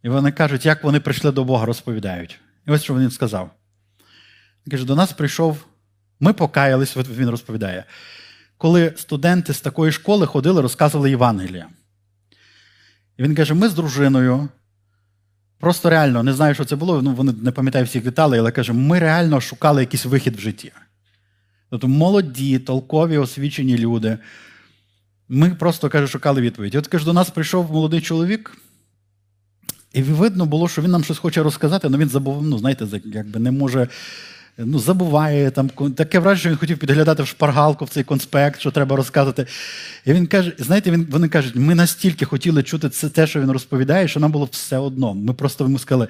[0.04, 2.40] і вони кажуть, як вони прийшли до Бога, розповідають.
[2.68, 3.52] І ось що він сказав.
[4.68, 5.66] Він каже, до нас прийшов
[6.24, 7.84] ми покаялись, він розповідає,
[8.58, 11.68] коли студенти з такої школи ходили, розказували Євангелія.
[13.18, 14.50] І він каже: ми з дружиною.
[15.60, 18.74] Просто реально, не знаю, що це було, ну, вони не пам'ятаю всіх деталей, але каже,
[18.74, 20.72] ми реально шукали якийсь вихід в житті.
[21.70, 24.18] Тобто молоді, толкові, освічені люди.
[25.30, 26.76] Ми просто каже, шукали відповідь.
[26.76, 28.58] І от каже, до нас прийшов молодий чоловік,
[29.94, 33.40] і видно було, що він нам щось хоче розказати, але він забув, ну, знаєте, якби
[33.40, 33.88] не може
[34.58, 38.72] ну, забуває там таке враження, що він хотів підглядати в шпаргалку в цей конспект, що
[38.72, 39.46] треба розказати.
[40.06, 43.52] І він каже: знаєте, він, вони кажуть, ми настільки хотіли чути це те, що він
[43.52, 45.14] розповідає, що нам було все одно.
[45.14, 46.08] Ми просто йому сказали,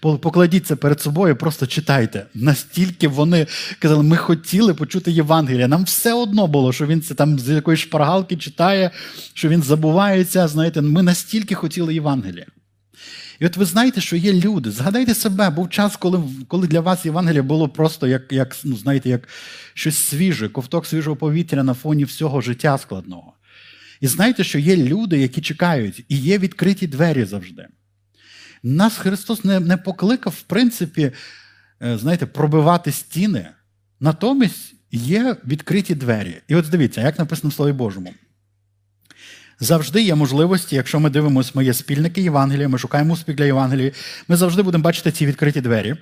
[0.00, 2.26] покладіть перед собою, просто читайте.
[2.34, 3.46] Настільки вони
[3.78, 5.68] казали, ми хотіли почути Євангелія.
[5.68, 8.90] Нам все одно було, що він це там з якоїсь шпаргалки читає,
[9.34, 10.48] що він забувається.
[10.48, 12.46] Знаєте, ми настільки хотіли Євангелія.
[13.40, 14.70] І от ви знаєте, що є люди.
[14.70, 19.08] Згадайте себе, був час, коли коли для вас Євангелія було просто як як, ну, знаєте,
[19.08, 19.28] як
[19.74, 23.32] щось свіже, ковток свіжого повітря на фоні всього життя складного.
[24.00, 27.66] І знаєте, що є люди, які чекають, і є відкриті двері завжди.
[28.62, 31.12] Нас Христос не, не покликав, в принципі,
[31.82, 33.48] е, знаєте, пробивати стіни.
[34.00, 36.36] Натомість є відкриті двері.
[36.48, 38.14] І от дивіться, як написано в Слові Божому.
[39.60, 43.92] Завжди є можливості, якщо ми дивимося, ми є спільники Євангелія, ми шукаємо успіх для Євангелії,
[44.28, 45.94] ми завжди будемо бачити ці відкриті двері.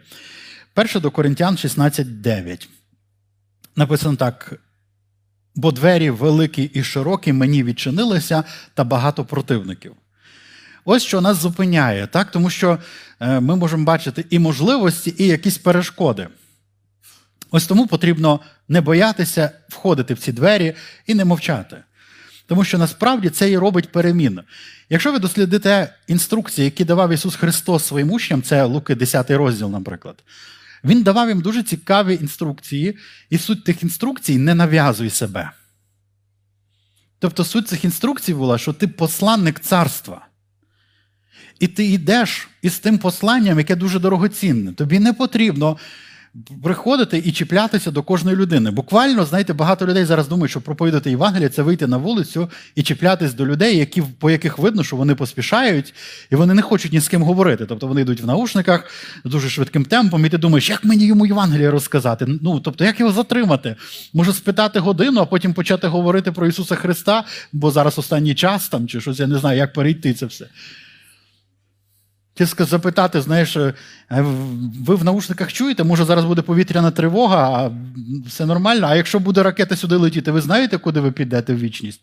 [0.75, 2.69] Перше до Коринтян 16.9.
[3.77, 4.53] Написано так:
[5.55, 9.95] бо двері великі і широкі мені відчинилися, та багато противників.
[10.85, 12.31] Ось що нас зупиняє, так?
[12.31, 12.79] тому що
[13.21, 16.29] е, ми можемо бачити і можливості, і якісь перешкоди.
[17.51, 20.75] Ось тому потрібно не боятися входити в ці двері
[21.07, 21.77] і не мовчати.
[22.47, 24.43] Тому що насправді це і робить переміну.
[24.91, 30.25] Якщо ви дослідите інструкції, які давав Ісус Христос своїм учням, це Луки 10 розділ, наприклад,
[30.85, 32.97] Він давав їм дуже цікаві інструкції,
[33.31, 35.51] і суть тих інструкцій не нав'язуй себе.
[37.19, 40.27] Тобто суть цих інструкцій була, що ти посланник царства.
[41.61, 44.73] І ти йдеш із тим посланням, яке дуже дорогоцінне.
[44.73, 45.77] Тобі не потрібно
[46.63, 48.71] приходити і чіплятися до кожної людини.
[48.71, 53.35] Буквально, знаєте, багато людей зараз думають, що проповідати Євангелія це вийти на вулицю і чіплятись
[53.35, 55.95] до людей, які, по яких видно, що вони поспішають,
[56.31, 57.67] і вони не хочуть ні з ким говорити.
[57.67, 58.91] Тобто вони йдуть в наушниках
[59.25, 62.27] дуже швидким темпом, і ти думаєш, як мені йому Євангелія розказати?
[62.43, 63.77] Ну, тобто, як його затримати?
[64.13, 68.89] Може спитати годину, а потім почати говорити про Ісуса Христа, бо зараз останній час там,
[68.89, 70.47] чи щось я не знаю, як перейти це все.
[72.35, 73.75] Чи запитати, знаєш, е,
[74.81, 77.71] ви в наушниках чуєте, може зараз буде повітряна тривога, а
[78.27, 78.87] все нормально.
[78.87, 82.01] А якщо буде ракета сюди летіти, ви знаєте, куди ви підете в вічність?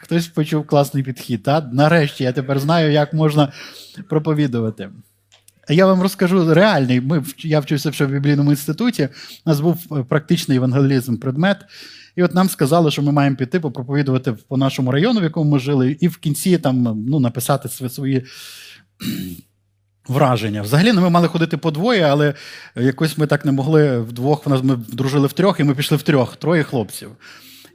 [0.00, 1.42] Хтось почув класний підхід.
[1.42, 1.60] Та?
[1.60, 3.52] Нарешті я тепер знаю, як можна
[4.08, 4.90] проповідувати.
[5.68, 7.00] Я вам розкажу реальний.
[7.00, 9.08] Ми, Я вчився в біблійному інституті,
[9.46, 11.56] у нас був е, практичний евангелізм предмет.
[12.16, 15.58] І от нам сказали, що ми маємо піти попроповідувати по нашому району, в якому ми
[15.58, 18.24] жили, і в кінці там ну, написати свої
[20.08, 20.62] враження.
[20.62, 22.34] Взагалі ну, ми мали ходити по двоє, але
[22.76, 24.46] якось ми так не могли вдвох.
[24.46, 27.10] В Ми дружили в трьох, і ми пішли в трьох, троє хлопців.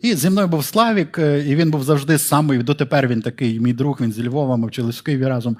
[0.02, 3.74] І зі мною був Славік, е, і він був завжди самий, дотепер він такий, мій
[3.74, 5.58] друг, він зі Львова, ми вчились в Києві разом.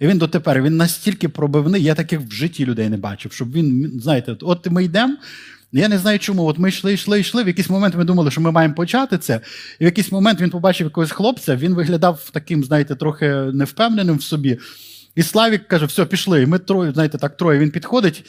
[0.00, 3.92] І він дотепер він настільки пробивний, я таких в житті людей не бачив, щоб він,
[4.02, 5.16] знаєте, от ми йдемо.
[5.72, 6.44] Я не знаю чому.
[6.44, 7.44] От ми йшли, йшли, йшли.
[7.44, 9.40] В якийсь момент ми думали, що ми маємо почати це.
[9.78, 14.22] І в якийсь момент він побачив якогось хлопця, він виглядав таким, знаєте, трохи невпевненим в
[14.22, 14.58] собі.
[15.14, 16.42] І Славік каже: все, пішли.
[16.42, 18.24] І ми троє, знаєте, так троє він підходить.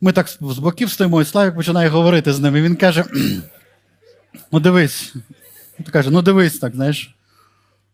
[0.00, 2.56] Ми так з боків стоїмо, і Славік починає говорити з ним.
[2.56, 3.04] І Він каже:
[4.52, 5.14] Ну, дивись.
[5.78, 7.14] Він каже, ну дивись так, знаєш.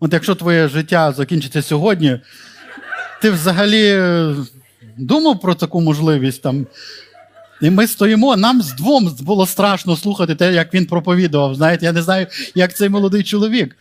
[0.00, 2.20] От якщо твоє життя закінчиться сьогодні,
[3.22, 4.34] ти взагалі е,
[4.96, 6.66] думав про таку можливість там.
[7.60, 11.54] І ми стоїмо, нам з двом було страшно слухати те, як він проповідував.
[11.54, 13.76] Знаєте, я не знаю, як цей молодий чоловік.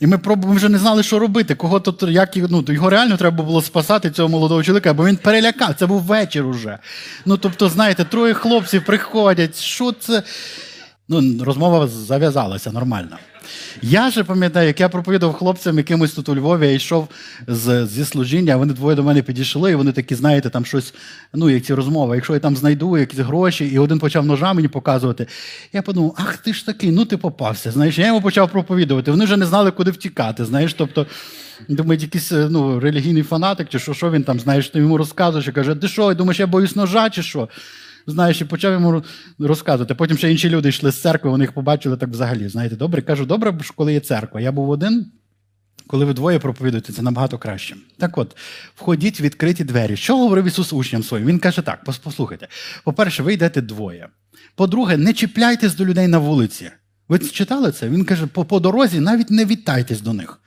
[0.00, 1.54] І ми ми вже не знали, що робити.
[1.54, 5.74] Кого тут, як, ну, Його реально треба було спасати, цього молодого чоловіка, бо він перелякав.
[5.74, 6.78] Це був вечір уже.
[7.26, 9.60] Ну, тобто, знаєте, троє хлопців приходять.
[9.60, 10.22] Що це?
[11.08, 13.18] Ну, Розмова зав'язалася нормально.
[13.82, 17.08] Я же пам'ятаю, як я проповідав хлопцям якимось тут у Львові, я йшов
[17.46, 20.94] з, зі служіння, вони двоє до мене підійшли, і вони такі, знаєте, там щось,
[21.34, 24.68] ну, як ці розмови, якщо я там знайду якісь гроші, і один почав ножа мені
[24.68, 25.26] показувати.
[25.72, 27.70] Я подумав, ах ти ж такий, ну ти попався.
[27.70, 29.10] Знаєш, я йому почав проповідувати.
[29.10, 30.44] Вони вже не знали, куди втікати.
[30.44, 31.06] Знаєш, тобто,
[31.68, 35.52] думають, якийсь ну, релігійний фанатик, чи що, що він там, знаєш, ти йому розказуєш і
[35.52, 37.48] каже, ти що, думаєш, я боюсь ножа, чи що?
[38.08, 39.02] Знаєш, і почав йому
[39.38, 39.94] розказувати.
[39.94, 42.48] Потім ще інші люди йшли з церкви, вони їх побачили так взагалі.
[42.48, 44.40] Знаєте, добре, кажу, добре, коли є церква.
[44.40, 45.06] Я був один.
[45.86, 47.76] Коли ви двоє проповідуєте, це набагато краще.
[47.98, 48.36] Так от,
[48.74, 49.96] входіть в відкриті двері.
[49.96, 51.26] Що говорив Ісус учням своїм?
[51.26, 52.48] Він каже так: послухайте.
[52.84, 54.08] По-перше, ви йдете двоє.
[54.54, 56.70] По-друге, не чіпляйтесь до людей на вулиці.
[57.08, 57.88] Ви читали це?
[57.88, 60.40] Він каже, по, по дорозі навіть не вітайтесь до них.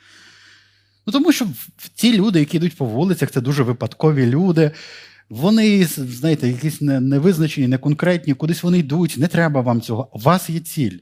[1.08, 1.48] Ну, Тому що
[1.96, 4.72] ті люди, які йдуть по вулицях, це дуже випадкові люди.
[5.32, 10.10] Вони, знаєте, якісь невизначені, неконкретні, кудись вони йдуть, не треба вам цього.
[10.14, 10.98] У вас є ціль.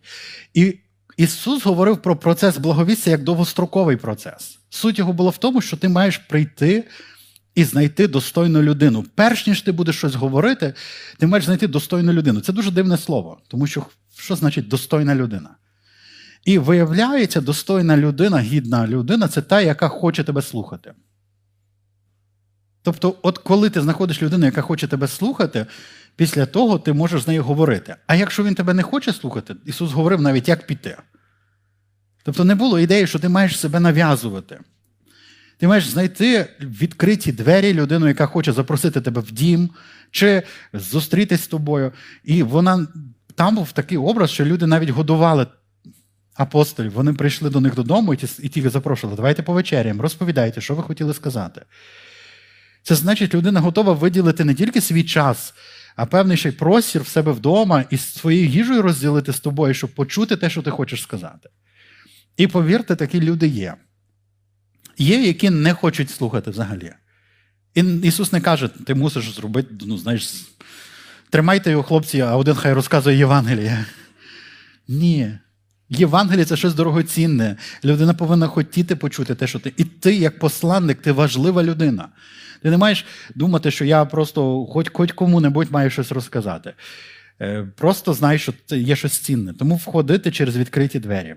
[0.54, 0.80] І
[1.18, 4.60] Ісус говорив про процес благовістя як довгостроковий процес.
[4.70, 6.84] Суть його було в тому, що ти маєш прийти
[7.56, 9.06] і знайти достойну людину.
[9.16, 10.74] Перш ніж ти будеш щось говорити,
[11.18, 12.40] ти маєш знайти достойну людину.
[12.40, 13.86] Це дуже дивне слово, тому що
[14.18, 15.50] що значить достойна людина?
[16.46, 20.94] І виявляється, достойна людина, гідна людина це та, яка хоче тебе слухати.
[22.90, 25.66] Тобто, от коли ти знаходиш людину, яка хоче тебе слухати,
[26.16, 27.96] після того ти можеш з нею говорити.
[28.08, 30.98] А якщо він тебе не хоче слухати, Ісус говорив навіть, як піти.
[32.24, 34.60] Тобто не було ідеї, що ти маєш себе нав'язувати.
[35.58, 39.70] Ти маєш знайти відкриті двері людину, яка хоче запросити тебе в дім,
[40.12, 41.92] чи зустрітись з тобою.
[42.24, 42.88] І вона
[43.36, 45.48] там був такий образ, що люди навіть годували
[46.34, 46.92] апостолів.
[46.92, 51.62] Вони прийшли до них додому і ті запрошували, давайте повечеряємо, розповідайте, що ви хотіли сказати.
[52.84, 55.54] Це значить, людина готова виділити не тільки свій час,
[55.96, 59.90] а певний ще й простір в себе вдома і своєю їжею розділити з тобою, щоб
[59.90, 61.50] почути те, що ти хочеш сказати.
[62.38, 63.76] І повірте, такі люди є.
[64.98, 66.94] Є, які не хочуть слухати взагалі.
[67.76, 70.34] І Ісус не каже, ти мусиш зробити, ну, знаєш,
[71.30, 73.86] тримайте його, хлопці, а один хай розказує Євангеліє.
[74.88, 75.38] Ні.
[75.90, 77.56] Євангеліє це щось дорогоцінне.
[77.84, 79.74] Людина повинна хотіти почути те, що ти.
[79.78, 82.10] І ти, як посланник, ти важлива людина.
[82.62, 86.74] Ти не маєш думати, що я просто хоч хоч кому-небудь маю щось розказати.
[87.42, 89.54] Е, просто знай, що це є щось цінне.
[89.54, 91.36] Тому входити через відкриті двері.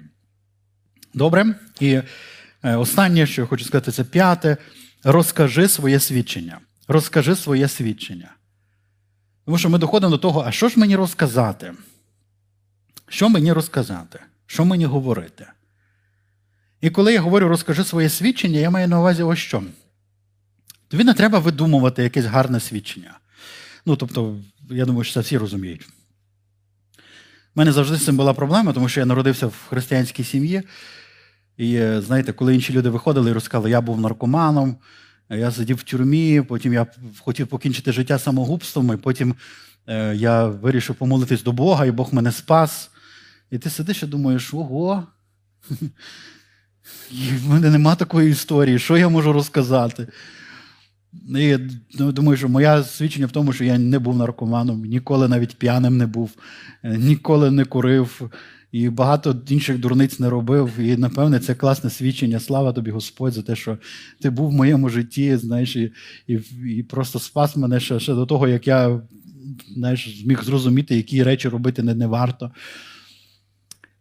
[1.14, 1.54] Добре?
[1.80, 2.00] І
[2.62, 4.56] е, останнє, що я хочу сказати, це п'яте.
[5.04, 6.58] Розкажи своє свідчення.
[6.88, 8.28] Розкажи своє свідчення.
[9.44, 11.72] Тому що ми доходимо до того, а що ж мені розказати?
[13.08, 14.18] Що мені розказати?
[14.46, 15.46] Що мені говорити?
[16.80, 19.62] І коли я говорю розкажи своє свідчення, я маю на увазі ось що.
[20.92, 23.18] Тобі не треба видумувати якесь гарне свідчення.
[23.86, 24.36] Ну, тобто,
[24.70, 25.88] я думаю, що це всі розуміють.
[26.98, 27.00] У
[27.54, 30.62] мене завжди з цим була проблема, тому що я народився в християнській сім'ї.
[31.56, 34.76] І е, знаєте, коли інші люди виходили і розказали, я був наркоманом,
[35.30, 36.86] я сидів в тюрмі, потім я
[37.18, 39.34] хотів покінчити життя самогубством, і потім
[40.12, 42.90] я вирішив помолитись до Бога, і Бог мене спас.
[43.50, 45.06] І ти сидиш і думаєш, ого,
[47.10, 50.08] в мене нема такої історії, що я можу розказати.
[51.36, 51.60] І я
[51.90, 56.06] думаю, що моє свідчення в тому, що я не був наркоманом, ніколи навіть п'яним не
[56.06, 56.30] був,
[56.82, 58.30] е, ніколи не курив
[58.72, 60.78] і багато інших дурниць не робив.
[60.78, 62.40] І, напевне, це класне свідчення.
[62.40, 63.78] Слава тобі, Господь, за те, що
[64.20, 65.92] ти був в моєму житті, знаєш, і
[66.26, 66.34] і,
[66.78, 69.00] і просто спас мене ще, ще до того, як я
[69.74, 72.52] знаєш, зміг зрозуміти, які речі робити не, не варто.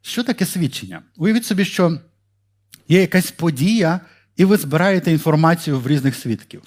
[0.02, 1.02] Що таке свідчення?
[1.18, 2.00] Уявіть собі, що
[2.88, 4.00] є якась подія,
[4.38, 6.62] і ви збираєте інформацію в різних свідків.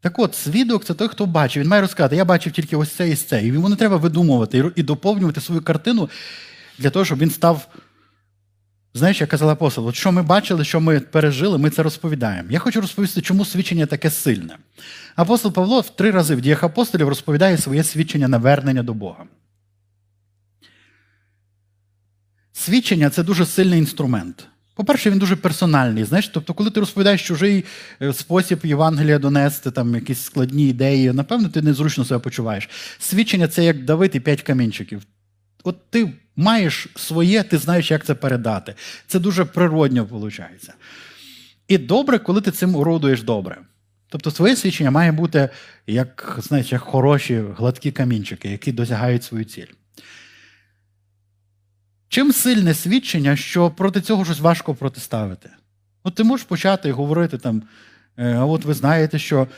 [0.00, 1.62] Так от, свідок це той, хто бачив.
[1.62, 3.42] Він має розказати, я бачив тільки ось це і це.
[3.42, 6.10] І йому не треба видумувати і доповнювати свою картину
[6.78, 7.68] для того, щоб він став.
[8.94, 12.48] Знаєш, як казала апостол, от що ми бачили, що ми пережили, ми це розповідаємо.
[12.50, 14.56] Я хочу розповісти, чому свідчення таке сильне.
[15.16, 19.24] Апостол Павло в три рази в діях апостолів розповідає своє свідчення на вернення до Бога.
[22.52, 24.48] Свідчення це дуже сильний інструмент.
[24.78, 26.04] По-перше, він дуже персональний.
[26.04, 27.64] Знаєш, Тобто, коли ти розповідаєш чужий
[28.02, 32.68] е, спосіб Євангелія донести, там якісь складні ідеї, напевно, ти незручно себе почуваєш.
[32.98, 35.02] Свідчення це як давити п'ять камінчиків.
[35.64, 38.74] От ти маєш своє, ти знаєш, як це передати.
[39.06, 40.70] Це дуже природньо виходить.
[41.68, 43.58] І добре, коли ти цим орудуєш добре.
[44.08, 45.48] Тобто, своє свідчення має бути
[45.86, 49.77] як знаєш, як хороші гладкі камінчики, які досягають свою ціль.
[52.08, 55.50] Чим сильне свідчення, що проти цього щось важко протиставити?
[56.02, 57.62] От ти можеш почати говорити там,
[58.16, 59.48] «Е, а от ви знаєте, що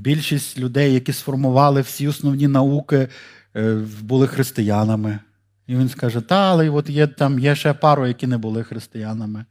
[0.00, 3.08] більшість людей, які сформували всі основні науки,
[3.56, 5.18] е, були християнами.
[5.66, 9.44] І він скаже, та, але от є там є ще пару, які не були християнами.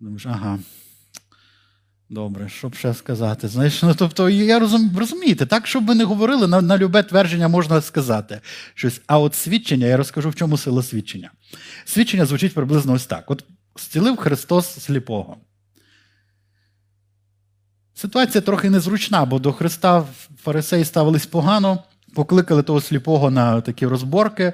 [0.00, 0.58] Думаєш, ага.
[2.10, 3.48] Добре, що б ще сказати?
[3.48, 7.48] Знаєш, ну, тобто, я розум, розумієте, так, щоб ви не говорили, на на любе твердження
[7.48, 8.40] можна сказати
[8.74, 9.00] щось.
[9.06, 11.30] А от свідчення, я розкажу, в чому сила свідчення.
[11.84, 13.44] Свідчення звучить приблизно ось так: От
[13.76, 15.36] зцілив Христос сліпого.
[17.94, 20.06] Ситуація трохи незручна, бо до Христа
[20.42, 21.82] фарисеї ставились погано,
[22.14, 24.52] покликали того сліпого на такі розборки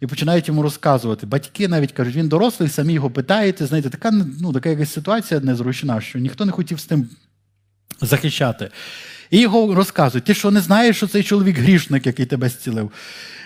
[0.00, 1.26] і починають йому розказувати.
[1.26, 3.66] Батьки навіть кажуть, він дорослий, самі його питаєте.
[3.66, 7.08] Знаєте, така ну, така якась ситуація незручна, що ніхто не хотів з тим
[8.00, 8.70] захищати.
[9.30, 12.92] І його розказують: ти що не знаєш, що цей чоловік грішник, який тебе зцілив?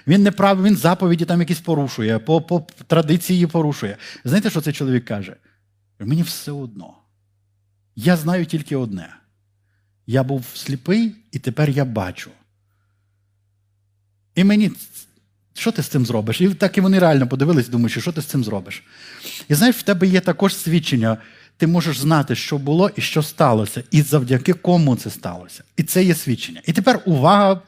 [0.07, 3.97] Він не прав, він заповіді там якісь порушує, по, по традиції порушує.
[4.25, 5.37] Знаєте, що цей чоловік каже?
[5.99, 6.95] Мені все одно.
[7.97, 9.15] Я знаю тільки одне.
[10.07, 12.31] Я був сліпий, і тепер я бачу.
[14.35, 14.71] І мені
[15.59, 16.41] що ти з цим зробиш?
[16.41, 18.83] І так і вони реально подивились, думають, що ти з цим зробиш.
[19.49, 21.17] І знаєш, в тебе є також свідчення.
[21.57, 25.65] Ти можеш знати, що було і що сталося, і завдяки кому це сталося.
[25.77, 26.63] І це є свідчення.
[26.67, 27.63] І тепер увага,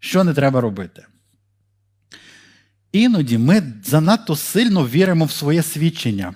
[0.00, 1.06] що не треба робити.
[2.92, 6.34] Іноді ми занадто сильно віримо в своє свідчення.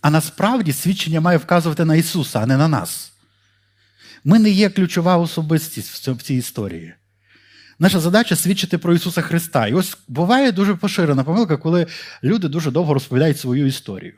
[0.00, 3.12] А насправді свідчення має вказувати на Ісуса, а не на нас.
[4.24, 6.94] Ми не є ключова особистість в цій історії.
[7.78, 9.66] Наша задача свідчити про Ісуса Христа.
[9.66, 11.86] І ось буває дуже поширена помилка, коли
[12.24, 14.14] люди дуже довго розповідають свою історію.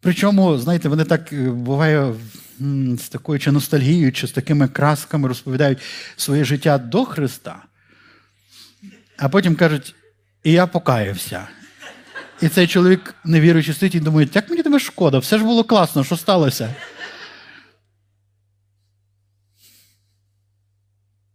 [0.00, 2.14] Причому, знаєте, вони так е, буває
[2.98, 5.78] з такою чи ностальгією, чи з такими красками розповідають
[6.16, 7.62] своє життя до Христа,
[9.16, 9.94] а потім кажуть,
[10.44, 11.48] і я покаявся.
[12.42, 16.04] І цей чоловік, невіруючи, стоїть і думає, як мені тебе шкода, все ж було класно,
[16.04, 16.74] що сталося?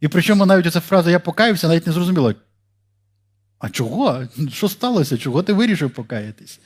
[0.01, 2.35] І причому навіть оця фраза Я покаявся, навіть не зрозуміло.
[3.59, 4.27] А чого?
[4.51, 5.17] Що сталося?
[5.17, 6.59] Чого ти вирішив покаятись?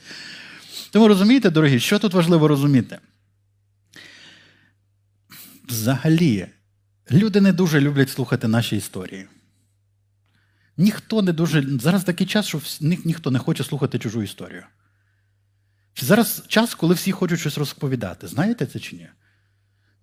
[0.90, 2.98] Тому розумієте, дорогі, що тут важливо розуміти?
[5.68, 6.46] Взагалі,
[7.10, 9.26] люди не дуже люблять слухати наші історії.
[10.76, 11.78] Ніхто не дуже.
[11.80, 14.64] Зараз такий час, що ні, ніхто не хоче слухати чужу історію.
[16.00, 18.26] Зараз час, коли всі хочуть щось розповідати.
[18.26, 19.08] Знаєте це чи ні?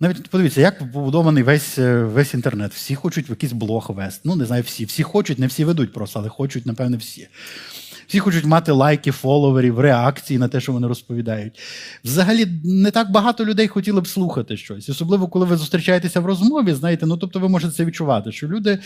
[0.02, 2.74] Навіть подивіться, як побудований весь е, весь інтернет.
[2.74, 4.22] Всі хочуть в якийсь блог вести.
[4.24, 4.86] Ну, не знаю, всі.
[4.86, 7.28] Всі хочуть, не всі ведуть просто, але хочуть, напевне, всі.
[8.08, 11.60] Всі хочуть мати лайки, фоловерів, реакції на те, що вони розповідають.
[12.04, 14.89] Взагалі, не так багато людей хотіли б слухати щось.
[14.89, 18.80] Особливо, коли ви зустрічаєтеся в розмові, знаєте, ну тобто ви можете це відчувати, що люди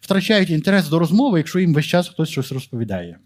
[0.00, 3.18] втрачають інтерес до розмови, якщо їм весь час хтось щось розповідає.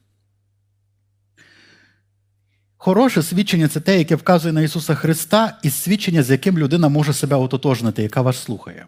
[2.83, 7.13] Хороше свідчення це те, яке вказує на Ісуса Христа, і свідчення, з яким людина може
[7.13, 8.87] себе ототожнити, яка вас слухає.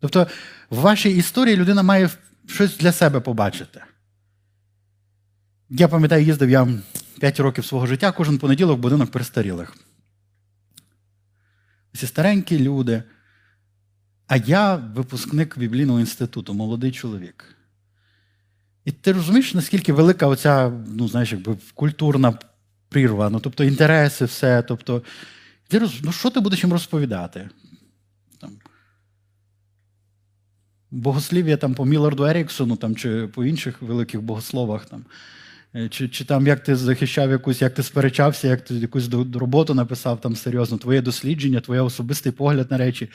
[0.00, 0.26] Тобто,
[0.70, 2.10] в вашій історії людина має
[2.46, 3.82] щось для себе побачити.
[5.70, 6.68] Я пам'ятаю, їздив я
[7.20, 9.76] 5 років свого життя кожен понеділок в будинок перестарілих.
[11.96, 13.02] Ці старенькі люди.
[14.26, 17.56] А я випускник біблійного інституту, молодий чоловік.
[18.84, 22.38] І ти розумієш, наскільки велика оця, ну, знаєш, якби культурна
[22.88, 24.62] прірва, ну, тобто інтереси, все.
[24.62, 25.02] Тобто,
[25.68, 26.00] ти роз...
[26.02, 27.48] ну, що ти будеш їм розповідати?
[28.40, 28.50] Там,
[30.90, 34.86] Богослів'я там, по Міларду Еріксону там, чи по інших великих богословах.
[34.86, 35.04] Там,
[35.74, 39.74] е, Чи чи там як ти захищав якусь, як ти сперечався, як ти якусь роботу
[39.74, 43.10] написав там серйозно, твоє дослідження, твоє особистий погляд на речі.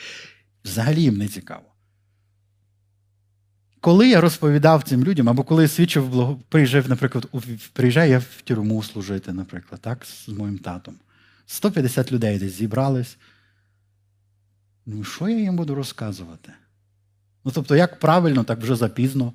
[0.64, 1.71] Взагалі їм не цікаво.
[3.82, 7.26] Коли я розповідав цим людям, або коли свідчив, приїжджав, наприклад,
[7.72, 10.94] приїжджаю я в тюрму служити, наприклад, так, з моїм татом.
[11.46, 13.16] 150 людей десь зібрались.
[14.86, 16.52] Ну, що я їм буду розказувати?
[17.44, 19.32] Ну, тобто, як правильно, так вже запізно.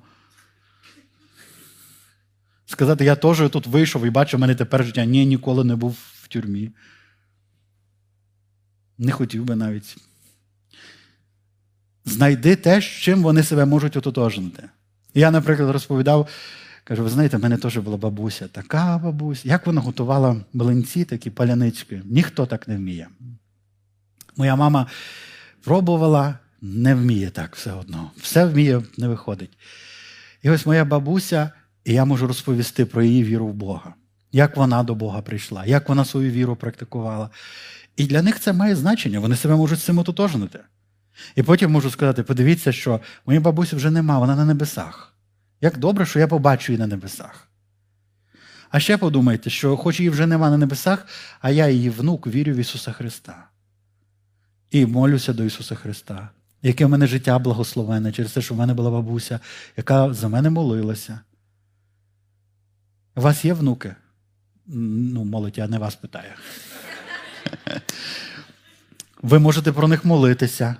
[2.66, 5.04] Сказати, я теж тут вийшов і бачу, в мене тепер життя.
[5.04, 6.70] Ні, ніколи не був в тюрмі.
[8.98, 10.07] Не хотів би навіть.
[12.08, 14.62] Знайди те, з чим вони себе можуть ототожнити.
[15.14, 16.28] Я, наприклад, розповідав,
[16.84, 19.48] кажу, ви знаєте, в мене теж була бабуся, така бабуся.
[19.48, 22.02] Як вона готувала млинці, такі палянички?
[22.04, 23.08] Ніхто так не вміє.
[24.36, 24.86] Моя мама
[25.64, 28.10] пробувала, не вміє так все одно.
[28.16, 29.58] Все вміє, не виходить.
[30.42, 31.50] І ось моя бабуся,
[31.84, 33.94] і я можу розповісти про її віру в Бога,
[34.32, 37.30] як вона до Бога прийшла, як вона свою віру практикувала.
[37.96, 40.60] І для них це має значення, вони себе можуть з цим ототожнити.
[41.34, 45.14] І потім можу сказати: подивіться, що моєї бабусі вже нема, вона на небесах.
[45.60, 47.48] Як добре, що я побачу її на небесах.
[48.70, 51.06] А ще подумайте, що хоч її вже нема на небесах,
[51.40, 53.48] а я її внук вірю в Ісуса Христа.
[54.70, 56.28] І молюся до Ісуса Христа,
[56.62, 59.40] яке в мене життя благословене через те, що в мене була бабуся,
[59.76, 61.20] яка за мене молилася.
[63.14, 63.94] У вас є внуки?
[64.66, 66.32] Ну, молодь, я не вас питаю.
[69.22, 70.76] Ви можете про них молитися.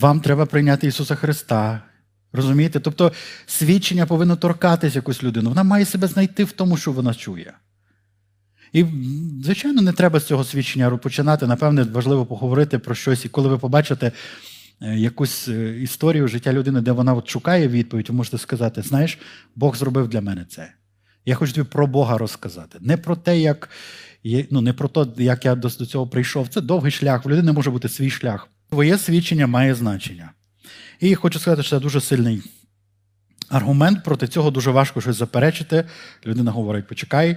[0.00, 1.82] Вам треба прийняти Ісуса Христа.
[2.32, 2.80] Розумієте?
[2.80, 3.12] Тобто
[3.46, 5.48] свідчення повинно торкатись якусь людину.
[5.48, 7.52] Вона має себе знайти в тому, що вона чує.
[8.72, 8.84] І,
[9.42, 11.46] звичайно, не треба з цього свідчення починати.
[11.46, 13.24] Напевне, важливо поговорити про щось.
[13.24, 14.12] І коли ви побачите
[14.82, 19.18] е, якусь е, історію життя людини, де вона от шукає відповідь, ви можете сказати: знаєш,
[19.56, 20.72] Бог зробив для мене це.
[21.26, 22.78] Я хочу тобі про Бога розказати.
[22.80, 23.68] Не про те, як
[24.50, 26.48] ну, не про те, як я до цього прийшов.
[26.48, 27.24] Це довгий шлях.
[27.24, 28.48] В людини може бути свій шлях.
[28.70, 30.30] Твоє свідчення має значення.
[31.00, 32.42] І хочу сказати, що це дуже сильний
[33.48, 34.04] аргумент.
[34.04, 35.84] Проти цього дуже важко щось заперечити.
[36.26, 37.36] Людина говорить: почекай,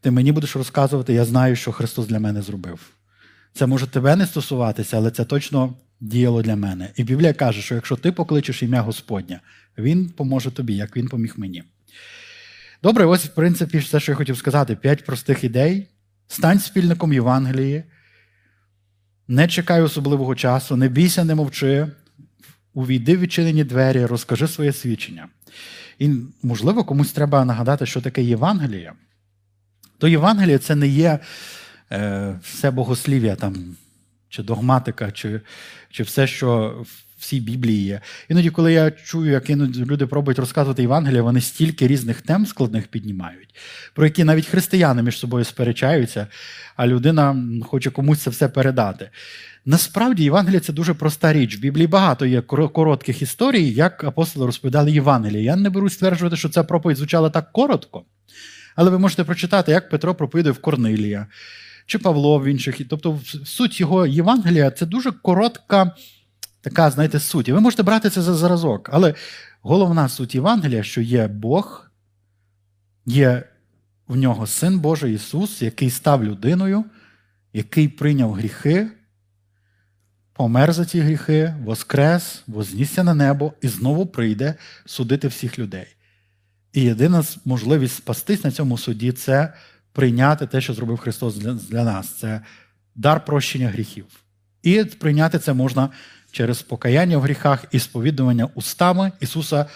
[0.00, 2.80] ти мені будеш розказувати, я знаю, що Христос для мене зробив.
[3.54, 6.92] Це може тебе не стосуватися, але це точно діяло для мене.
[6.96, 9.40] І Біблія каже, що якщо ти покличеш ім'я Господня,
[9.78, 11.62] Він поможе тобі, як Він поміг мені.
[12.82, 15.88] Добре, ось, в принципі, все, що я хотів сказати: п'ять простих ідей.
[16.28, 17.84] Стань спільником Євангелії.
[19.28, 21.86] Не чекай особливого часу, не бійся, не мовчи,
[22.74, 25.28] увійди в відчинені двері, розкажи своє свідчення.
[25.98, 26.10] І,
[26.42, 28.92] можливо, комусь треба нагадати, що таке Євангеліє.
[29.98, 31.18] То Євангеліє це не є
[31.92, 33.76] е, все богослів'я там,
[34.28, 35.40] чи догматика, чи,
[35.90, 36.76] чи все, що
[37.18, 38.00] всій Біблії є.
[38.28, 42.86] Іноді, коли я чую, як іноді люди пробують розказувати Євангелія, вони стільки різних тем складних
[42.86, 43.54] піднімають,
[43.94, 46.26] про які навіть християни між собою сперечаються,
[46.76, 49.10] а людина хоче комусь це все передати.
[49.66, 51.56] Насправді, Євангелія це дуже проста річ.
[51.56, 55.42] В Біблії багато є коротких історій, як апостоли розповідали Євангелія.
[55.42, 58.04] Я не берусь стверджувати, що ця проповідь звучала так коротко,
[58.76, 61.26] але ви можете прочитати, як Петро проповідує в Корнилія.
[61.86, 62.80] Чи Павло в інших.
[62.88, 65.92] Тобто, суть його Євангелія це дуже коротка
[66.60, 67.48] така, знаєте, суть.
[67.48, 68.90] Ви можете брати це за зразок.
[68.92, 69.14] Але
[69.62, 71.90] головна суть Євангелія, що є Бог,
[73.06, 73.44] є
[74.08, 76.84] в нього Син Божий Ісус, який став людиною,
[77.52, 78.88] який прийняв гріхи,
[80.32, 84.54] помер за ці гріхи, воскрес, вознісся на небо і знову прийде
[84.86, 85.86] судити всіх людей.
[86.72, 89.54] І єдина можливість спастись на цьому суді це
[89.92, 92.08] прийняти те, що зробив Христос для нас.
[92.08, 92.40] Це
[92.94, 94.06] дар прощення гріхів.
[94.62, 95.90] І прийняти це можна
[96.30, 99.66] через покаяння в гріхах і сповідування устами Ісуса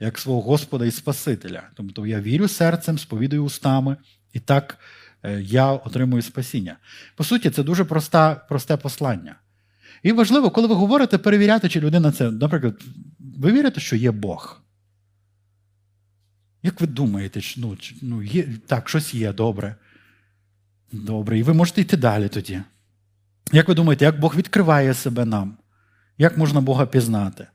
[0.00, 1.62] як свого Господа і Спасителя.
[1.74, 3.96] Тобто я вірю серцем, сповідую устами,
[4.32, 4.78] і так
[5.22, 6.76] е, я отримую спасіння.
[7.16, 9.36] По суті, це дуже проста, просте послання.
[10.02, 12.80] І важливо, коли ви говорите, перевіряти, чи людина це, наприклад,
[13.18, 14.60] ви вірите, що є Бог.
[16.62, 19.76] Як ви думаєте, ну, ну є, так, щось є добре.
[20.92, 22.62] Добре, і ви можете йти далі тоді.
[23.52, 25.56] Як ви думаєте, як Бог відкриває себе нам?
[26.18, 27.46] Як можна Бога пізнати?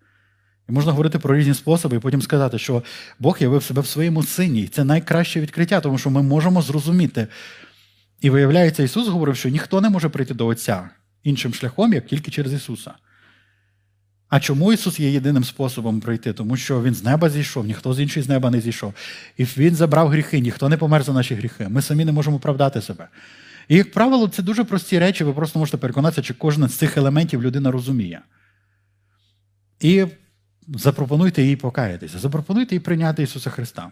[0.70, 2.84] І можна говорити про різні способи, і потім сказати, що
[3.20, 4.62] Бог явив себе в своєму сині.
[4.62, 7.28] І це найкраще відкриття, тому що ми можемо зрозуміти.
[8.22, 10.90] І виявляється, Ісус говорив, що ніхто не може прийти до Отця
[11.24, 12.92] іншим шляхом, як тільки через Ісуса.
[14.30, 16.34] А чому Ісус є єдиним способом пройти?
[16.34, 18.94] Тому що Він з неба зійшов, ніхто з інший з неба не зійшов.
[19.38, 21.68] І Він забрав гріхи, ніхто не помер за наші гріхи.
[21.70, 23.08] Ми самі не можемо оправдати себе.
[23.68, 26.98] І, як правило, це дуже прості речі, ви просто можете переконатися, чи кожен з цих
[26.98, 28.22] елементів людина розуміє.
[29.84, 30.06] І
[30.68, 33.92] запропонуйте їй покаятися, запропонуйте їй прийняти Ісуса Христа.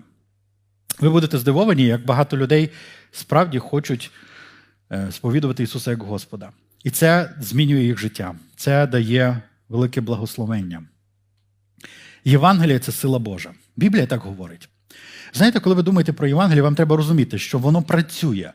[0.99, 2.69] Ви будете здивовані, як багато людей
[3.11, 4.11] справді хочуть
[4.91, 6.51] е, сповідувати Ісуса як Господа.
[6.83, 8.35] І це змінює їх життя.
[8.55, 10.83] Це дає велике благословення.
[12.25, 13.53] Євангелія це сила Божа.
[13.75, 14.69] Біблія так говорить.
[15.34, 18.51] Знаєте, коли ви думаєте про Євангеліє, вам треба розуміти, що воно працює.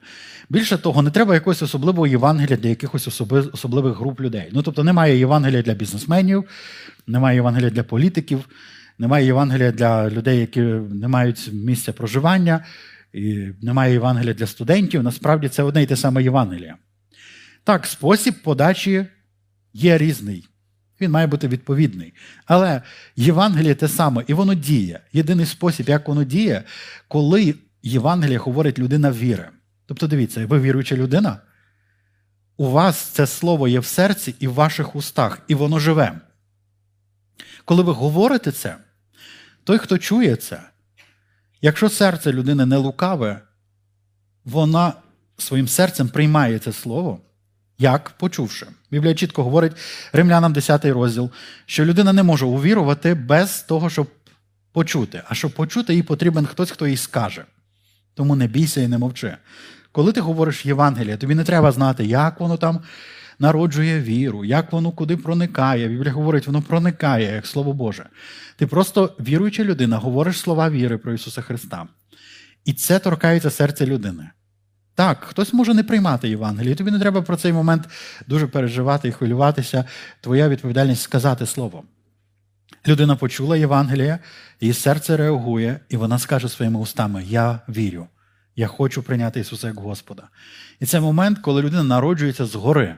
[0.49, 3.09] Більше того, не треба якогось особливого Євангелія для якихось
[3.53, 4.51] особливих груп людей.
[4.53, 6.45] Ну, тобто, немає Євангелія для бізнесменів,
[7.07, 8.49] немає Євангелія для політиків,
[8.99, 12.64] немає Євангелія для людей, які не мають місця проживання,
[13.12, 15.03] і немає Євангелія для студентів.
[15.03, 16.77] Насправді це одне і те саме Євангелія.
[17.64, 19.07] Так, спосіб подачі
[19.72, 20.49] є різний.
[21.01, 22.14] Він має бути відповідний.
[22.47, 22.82] Але
[23.16, 25.01] Євангеліє те саме, і воно діє.
[25.12, 26.62] Єдиний спосіб, як воно діє,
[27.09, 29.49] коли Євангеліє говорить людина віри.
[29.86, 31.38] Тобто, дивіться, ви віруюча людина,
[32.57, 36.20] у вас це слово є в серці і в ваших устах, і воно живе.
[37.64, 38.76] Коли ви говорите це,
[39.64, 40.61] той, хто чує це,
[41.62, 43.40] якщо серце людини не лукаве,
[44.44, 44.92] вона
[45.38, 47.20] своїм серцем приймає це слово,
[47.79, 48.66] як почувши.
[48.91, 49.72] Біблія чітко говорить
[50.12, 51.31] римлянам 10 розділ,
[51.66, 54.07] що людина не може увірувати без того, щоб
[54.72, 55.22] почути.
[55.29, 57.45] А щоб почути, їй потрібен хтось, хто їй скаже.
[58.14, 59.37] Тому не бійся і не мовчи.
[59.93, 62.81] Коли ти говориш Євангеліє, тобі не треба знати, як воно там
[63.39, 65.89] народжує віру, як воно куди проникає.
[65.89, 68.07] Біблія говорить, воно проникає, як Слово Боже.
[68.57, 71.87] Ти просто віруюча людина, говориш слова віри про Ісуса Христа.
[72.64, 74.31] І це торкається серця людини.
[74.97, 77.88] Так, хтось може не приймати Євангеліє, тобі не треба про цей момент
[78.26, 79.84] дуже переживати і хвилюватися.
[80.20, 81.84] Твоя відповідальність сказати Слово.
[82.86, 84.18] Людина почула Євангеліє,
[84.61, 88.07] її серце реагує, і вона скаже своїми устами: Я вірю,
[88.57, 90.28] я хочу прийняти Ісуса як Господа.
[90.80, 92.97] І це момент, коли людина народжується згори.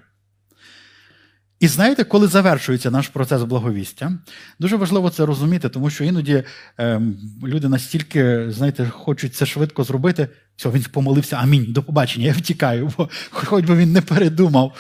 [1.61, 4.13] І знаєте, коли завершується наш процес благовістя,
[4.59, 6.45] дуже важливо це розуміти, тому що іноді
[6.79, 7.01] е,
[7.45, 10.29] люди настільки, знаєте, хочуть це швидко зробити.
[10.59, 14.73] Все, він помолився, амінь, до побачення, я втікаю, бо хоч би він не передумав.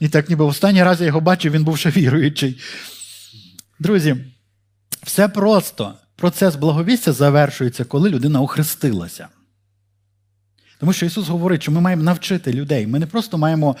[0.00, 2.60] І так, ніби останній раз я його бачив, він був ще віруючий.
[3.80, 4.16] Друзі,
[5.02, 5.94] все просто.
[6.16, 9.28] Процес благовістя завершується, коли людина охрестилася.
[10.78, 12.86] Тому що Ісус говорить, що ми маємо навчити людей.
[12.86, 13.76] Ми не просто маємо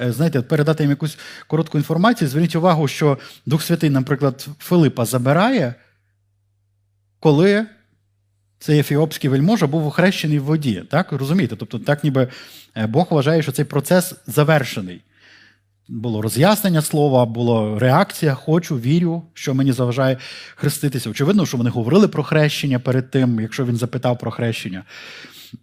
[0.00, 2.28] е, знаєте, передати їм якусь коротку інформацію.
[2.28, 5.74] Зверніть увагу, що Дух Святий, наприклад, Филипа забирає,
[7.20, 7.66] коли
[8.58, 10.82] цей ефіопський вельможа був охрещений в воді.
[10.90, 11.12] Так?
[11.12, 11.56] Розумієте?
[11.56, 12.28] Тобто, так ніби
[12.76, 15.00] е, Бог вважає, що цей процес завершений.
[15.88, 20.16] Було роз'яснення слова, була реакція, хочу, вірю, що мені заважає
[20.56, 21.10] хреститися.
[21.10, 24.84] Очевидно, що вони говорили про хрещення перед тим, якщо він запитав про хрещення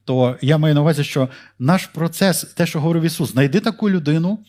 [0.05, 1.29] то я маю на увазі, що
[1.59, 4.39] наш процес, те, що говорив Ісус, знайди таку людину,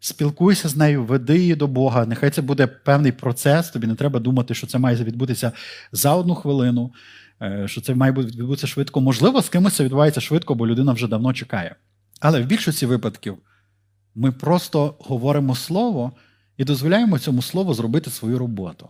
[0.00, 2.06] спілкуйся з нею, веди її до Бога.
[2.06, 3.70] Нехай це буде певний процес.
[3.70, 5.52] Тобі не треба думати, що це має відбутися
[5.92, 6.92] за одну хвилину,
[7.66, 9.00] що це має відбутися швидко.
[9.00, 11.76] Можливо, з кимось це відбувається швидко, бо людина вже давно чекає.
[12.20, 13.38] Але в більшості випадків
[14.14, 16.12] ми просто говоримо слово
[16.56, 18.88] і дозволяємо цьому слову зробити свою роботу.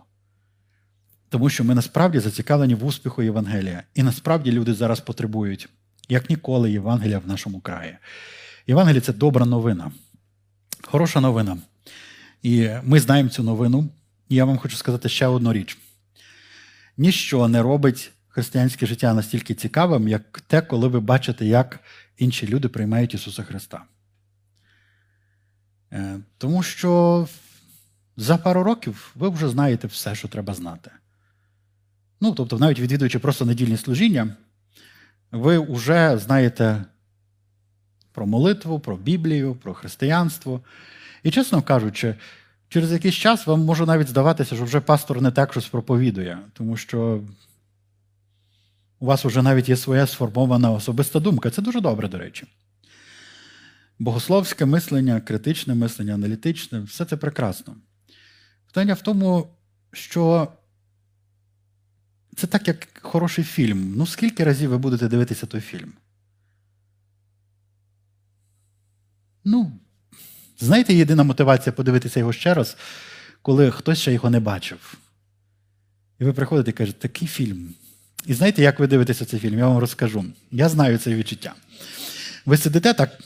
[1.29, 3.83] Тому що ми насправді зацікавлені в успіху Євангелія.
[3.95, 5.69] І насправді люди зараз потребують
[6.09, 7.97] як ніколи, Євангелія в нашому краї.
[8.67, 9.91] Євангелія це добра новина,
[10.81, 11.57] хороша новина.
[12.43, 13.89] І ми знаємо цю новину.
[14.29, 15.77] І я вам хочу сказати ще одну річ:
[16.97, 21.79] ніщо не робить християнське життя настільки цікавим, як те, коли ви бачите, як
[22.17, 23.83] інші люди приймають Ісуса Христа.
[25.93, 27.27] Е, тому що
[28.17, 30.91] за пару років ви вже знаєте все, що треба знати.
[32.21, 34.35] Ну, тобто, навіть відвідуючи просто недільні служіння
[35.31, 36.85] ви вже знаєте
[38.11, 40.61] про молитву, про Біблію, про християнство.
[41.23, 42.15] І, чесно кажучи,
[42.69, 46.77] через якийсь час вам може навіть здаватися, що вже пастор не так щось проповідує, тому
[46.77, 47.21] що
[48.99, 51.49] у вас вже навіть є своя сформована особиста думка.
[51.49, 52.47] Це дуже добре, до речі.
[53.99, 57.75] Богословське мислення, критичне мислення, аналітичне все це прекрасно.
[58.65, 59.47] Питання в тому,
[59.91, 60.47] що
[62.35, 63.93] це так, як хороший фільм.
[63.95, 65.93] Ну, скільки разів ви будете дивитися той фільм?
[69.43, 69.71] Ну,
[70.59, 72.77] знаєте, єдина мотивація подивитися його ще раз,
[73.41, 74.97] коли хтось ще його не бачив.
[76.19, 77.73] І ви приходите і кажете, такий фільм.
[78.25, 79.59] І знаєте, як ви дивитеся цей фільм?
[79.59, 80.25] Я вам розкажу.
[80.51, 81.53] Я знаю це відчуття.
[82.45, 83.19] Ви сидите так,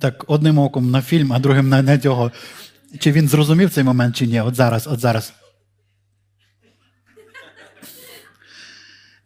[0.00, 2.32] так одним оком на фільм, а другим на, на цього
[2.98, 4.40] Чи він зрозумів цей момент, чи ні?
[4.40, 5.32] От зараз, от зараз.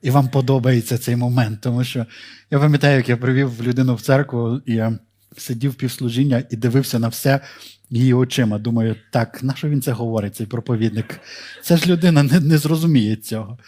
[0.02, 2.06] І вам подобається цей момент, тому що
[2.50, 4.98] я пам'ятаю, як я привів людину в церкву, і я
[5.36, 7.40] сидів півслужіння і дивився на все
[7.90, 8.58] її очима.
[8.58, 11.20] Думаю, так, на що він це говорить, цей проповідник?
[11.62, 13.58] Це ж людина не, не зрозуміє цього.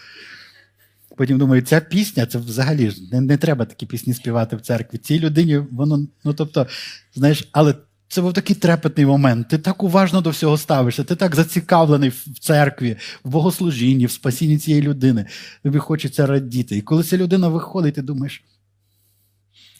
[1.16, 4.98] Потім думаю, ця пісня це взагалі ж не, не треба такі пісні співати в церкві.
[4.98, 6.66] Цій людині воно, ну тобто,
[7.14, 7.74] знаєш, але
[8.08, 9.48] це був такий трепетний момент.
[9.48, 14.58] Ти так уважно до всього ставишся, ти так зацікавлений в церкві, в богослужінні, в спасінні
[14.58, 15.26] цієї людини.
[15.62, 16.76] Тобі хочеться радіти.
[16.76, 18.44] І коли ця людина виходить, ти думаєш,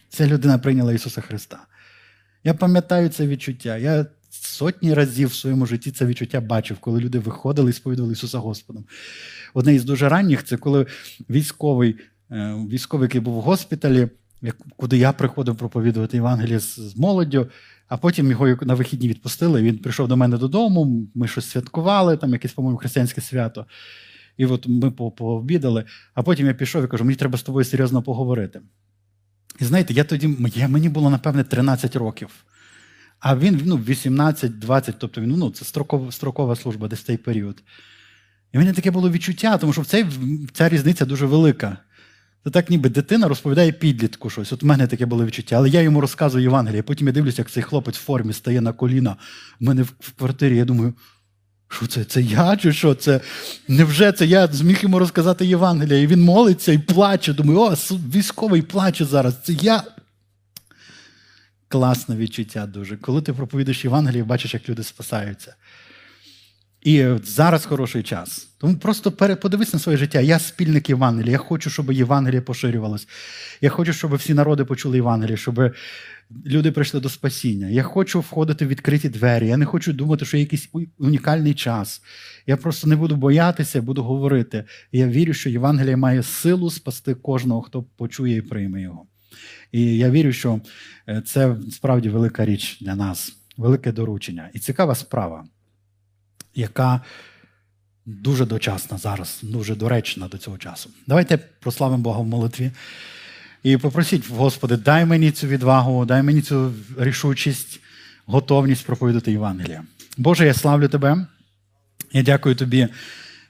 [0.08, 1.58] ця людина прийняла Ісуса Христа.
[2.44, 3.76] Я пам'ятаю це відчуття.
[3.76, 8.38] Я сотні разів в своєму житті це відчуття бачив, коли люди виходили і сповідували Ісуса
[8.38, 8.84] Господом.
[9.54, 10.86] Одне із дуже ранніх це коли
[11.30, 11.96] військовий,
[12.30, 14.08] е, військовий, який був в госпіталі,
[14.76, 17.48] куди я приходив проповідувати Євангеліє з молоддю,
[17.88, 19.62] а потім його на вихідні відпустили.
[19.62, 23.66] Він прийшов до мене додому, ми щось святкували, там якесь, по-моєму, християнське свято.
[24.36, 28.02] І от ми пообідали, а потім я пішов і кажу, мені треба з тобою серйозно
[28.02, 28.60] поговорити.
[29.60, 30.28] І знаєте, я тоді,
[30.68, 32.44] мені було, напевне, 13 років.
[33.20, 37.62] А він ну, 18-20, тобто він ну, це строкова, строкова служба, десь цей період.
[38.52, 40.06] І в мене таке було відчуття, тому що в цей,
[40.52, 41.78] ця різниця дуже велика.
[42.44, 44.52] Це так, ніби дитина розповідає підлітку щось.
[44.52, 45.56] От в мене таке було відчуття.
[45.56, 46.82] Але я йому розказую Євангеліє.
[46.82, 49.16] Потім я дивлюся, як цей хлопець в формі стає на коліна
[49.60, 50.56] в мене в квартирі.
[50.56, 50.94] Я думаю,
[51.68, 52.04] що це?
[52.04, 52.94] Це я чи що?
[52.94, 53.20] Це
[53.68, 56.00] невже це я зміг йому розказати Євангелія?
[56.00, 57.32] І він молиться і плаче.
[57.32, 57.74] Думаю, о,
[58.14, 59.34] військовий плаче зараз.
[59.42, 59.82] Це я.
[61.68, 62.96] Класне відчуття дуже.
[62.96, 65.54] Коли ти проповідуєш Євангеліє, бачиш, як люди спасаються.
[66.82, 68.48] І зараз хороший час.
[68.58, 70.20] Тому просто подивись на своє життя.
[70.20, 71.32] Я спільник Євангелія.
[71.32, 73.08] Я хочу, щоб Євангеліє поширювалось.
[73.60, 75.74] Я хочу, щоб всі народи почули Євангеліє, щоб
[76.46, 77.68] люди прийшли до спасіння.
[77.68, 79.48] Я хочу входити в відкриті двері.
[79.48, 82.02] Я не хочу думати, що є якийсь унікальний час.
[82.46, 84.64] Я просто не буду боятися, буду говорити.
[84.92, 89.06] я вірю, що Євангеліє має силу спасти кожного, хто почує і прийме його.
[89.72, 90.60] І я вірю, що
[91.08, 94.50] е, це справді велика річ для нас, велике доручення.
[94.54, 95.44] І цікава справа,
[96.54, 97.00] яка
[98.06, 100.90] дуже дочасна зараз, дуже доречна до цього часу.
[101.06, 102.70] Давайте прославимо Бога в молитві.
[103.62, 107.80] І попросіть, Господи, дай мені цю відвагу, дай мені цю рішучість,
[108.26, 109.84] готовність проповідати Євангелія.
[110.16, 111.26] Боже, я славлю Тебе.
[112.12, 112.88] Я дякую Тобі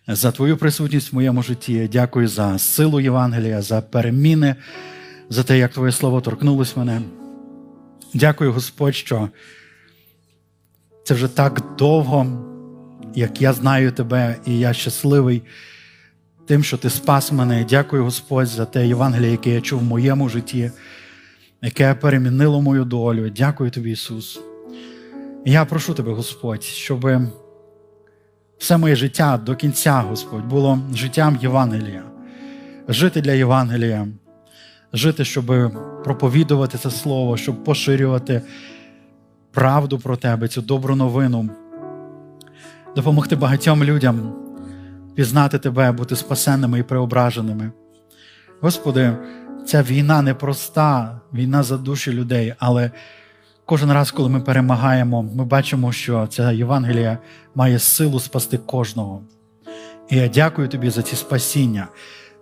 [0.08, 1.72] за Твою присутність в моєму житті.
[1.72, 4.56] Я дякую за силу Євангелія, за переміни
[5.30, 7.02] за те, як Твоє Слово торкнулось мене.
[8.14, 9.28] Дякую, Господь, що
[11.04, 12.26] це вже так довго,
[13.14, 15.42] як я знаю Тебе, і я щасливий
[16.46, 17.66] тим, що Ти спас мене.
[17.68, 20.70] Дякую, Господь, за те Євангеліє, яке я чув в моєму житті,
[21.62, 23.30] яке перемінило мою долю.
[23.30, 24.40] Дякую тобі, Ісус.
[25.44, 27.10] Я прошу тебе, Господь, щоб
[28.58, 32.02] все моє життя до кінця, Господь, було життям Євангелія,
[32.88, 34.08] жити для Євангелія
[34.92, 35.72] жити, щоб
[36.04, 38.42] проповідувати це слово, щоб поширювати
[39.52, 41.48] правду про тебе, цю добру новину,
[42.96, 44.34] допомогти багатьом людям
[45.14, 47.70] пізнати тебе, бути спасенними і преображеними.
[48.60, 49.16] Господи,
[49.66, 52.90] ця війна непроста, війна за душі людей, але
[53.64, 57.18] кожен раз, коли ми перемагаємо, ми бачимо, що ця Євангелія
[57.54, 59.22] має силу спасти кожного.
[60.10, 61.88] І я дякую тобі за ці спасіння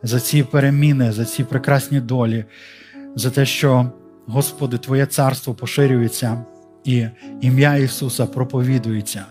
[0.06, 2.44] за ці переміни, за ці прекрасні долі,
[3.14, 3.90] за те, що,
[4.26, 6.44] Господи, Твоє царство поширюється,
[6.84, 7.06] і
[7.40, 9.24] ім'я Ісуса проповідується,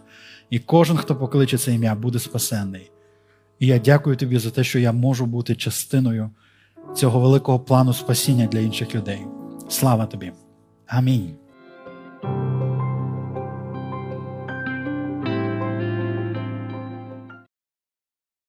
[0.49, 2.91] і кожен, хто покличе це ім'я, буде спасенний.
[3.59, 6.29] І я дякую Тобі за те, що я можу бути частиною
[6.95, 9.19] цього великого плану спасіння для інших людей.
[9.69, 10.31] Слава тобі!
[10.87, 11.35] Амінь.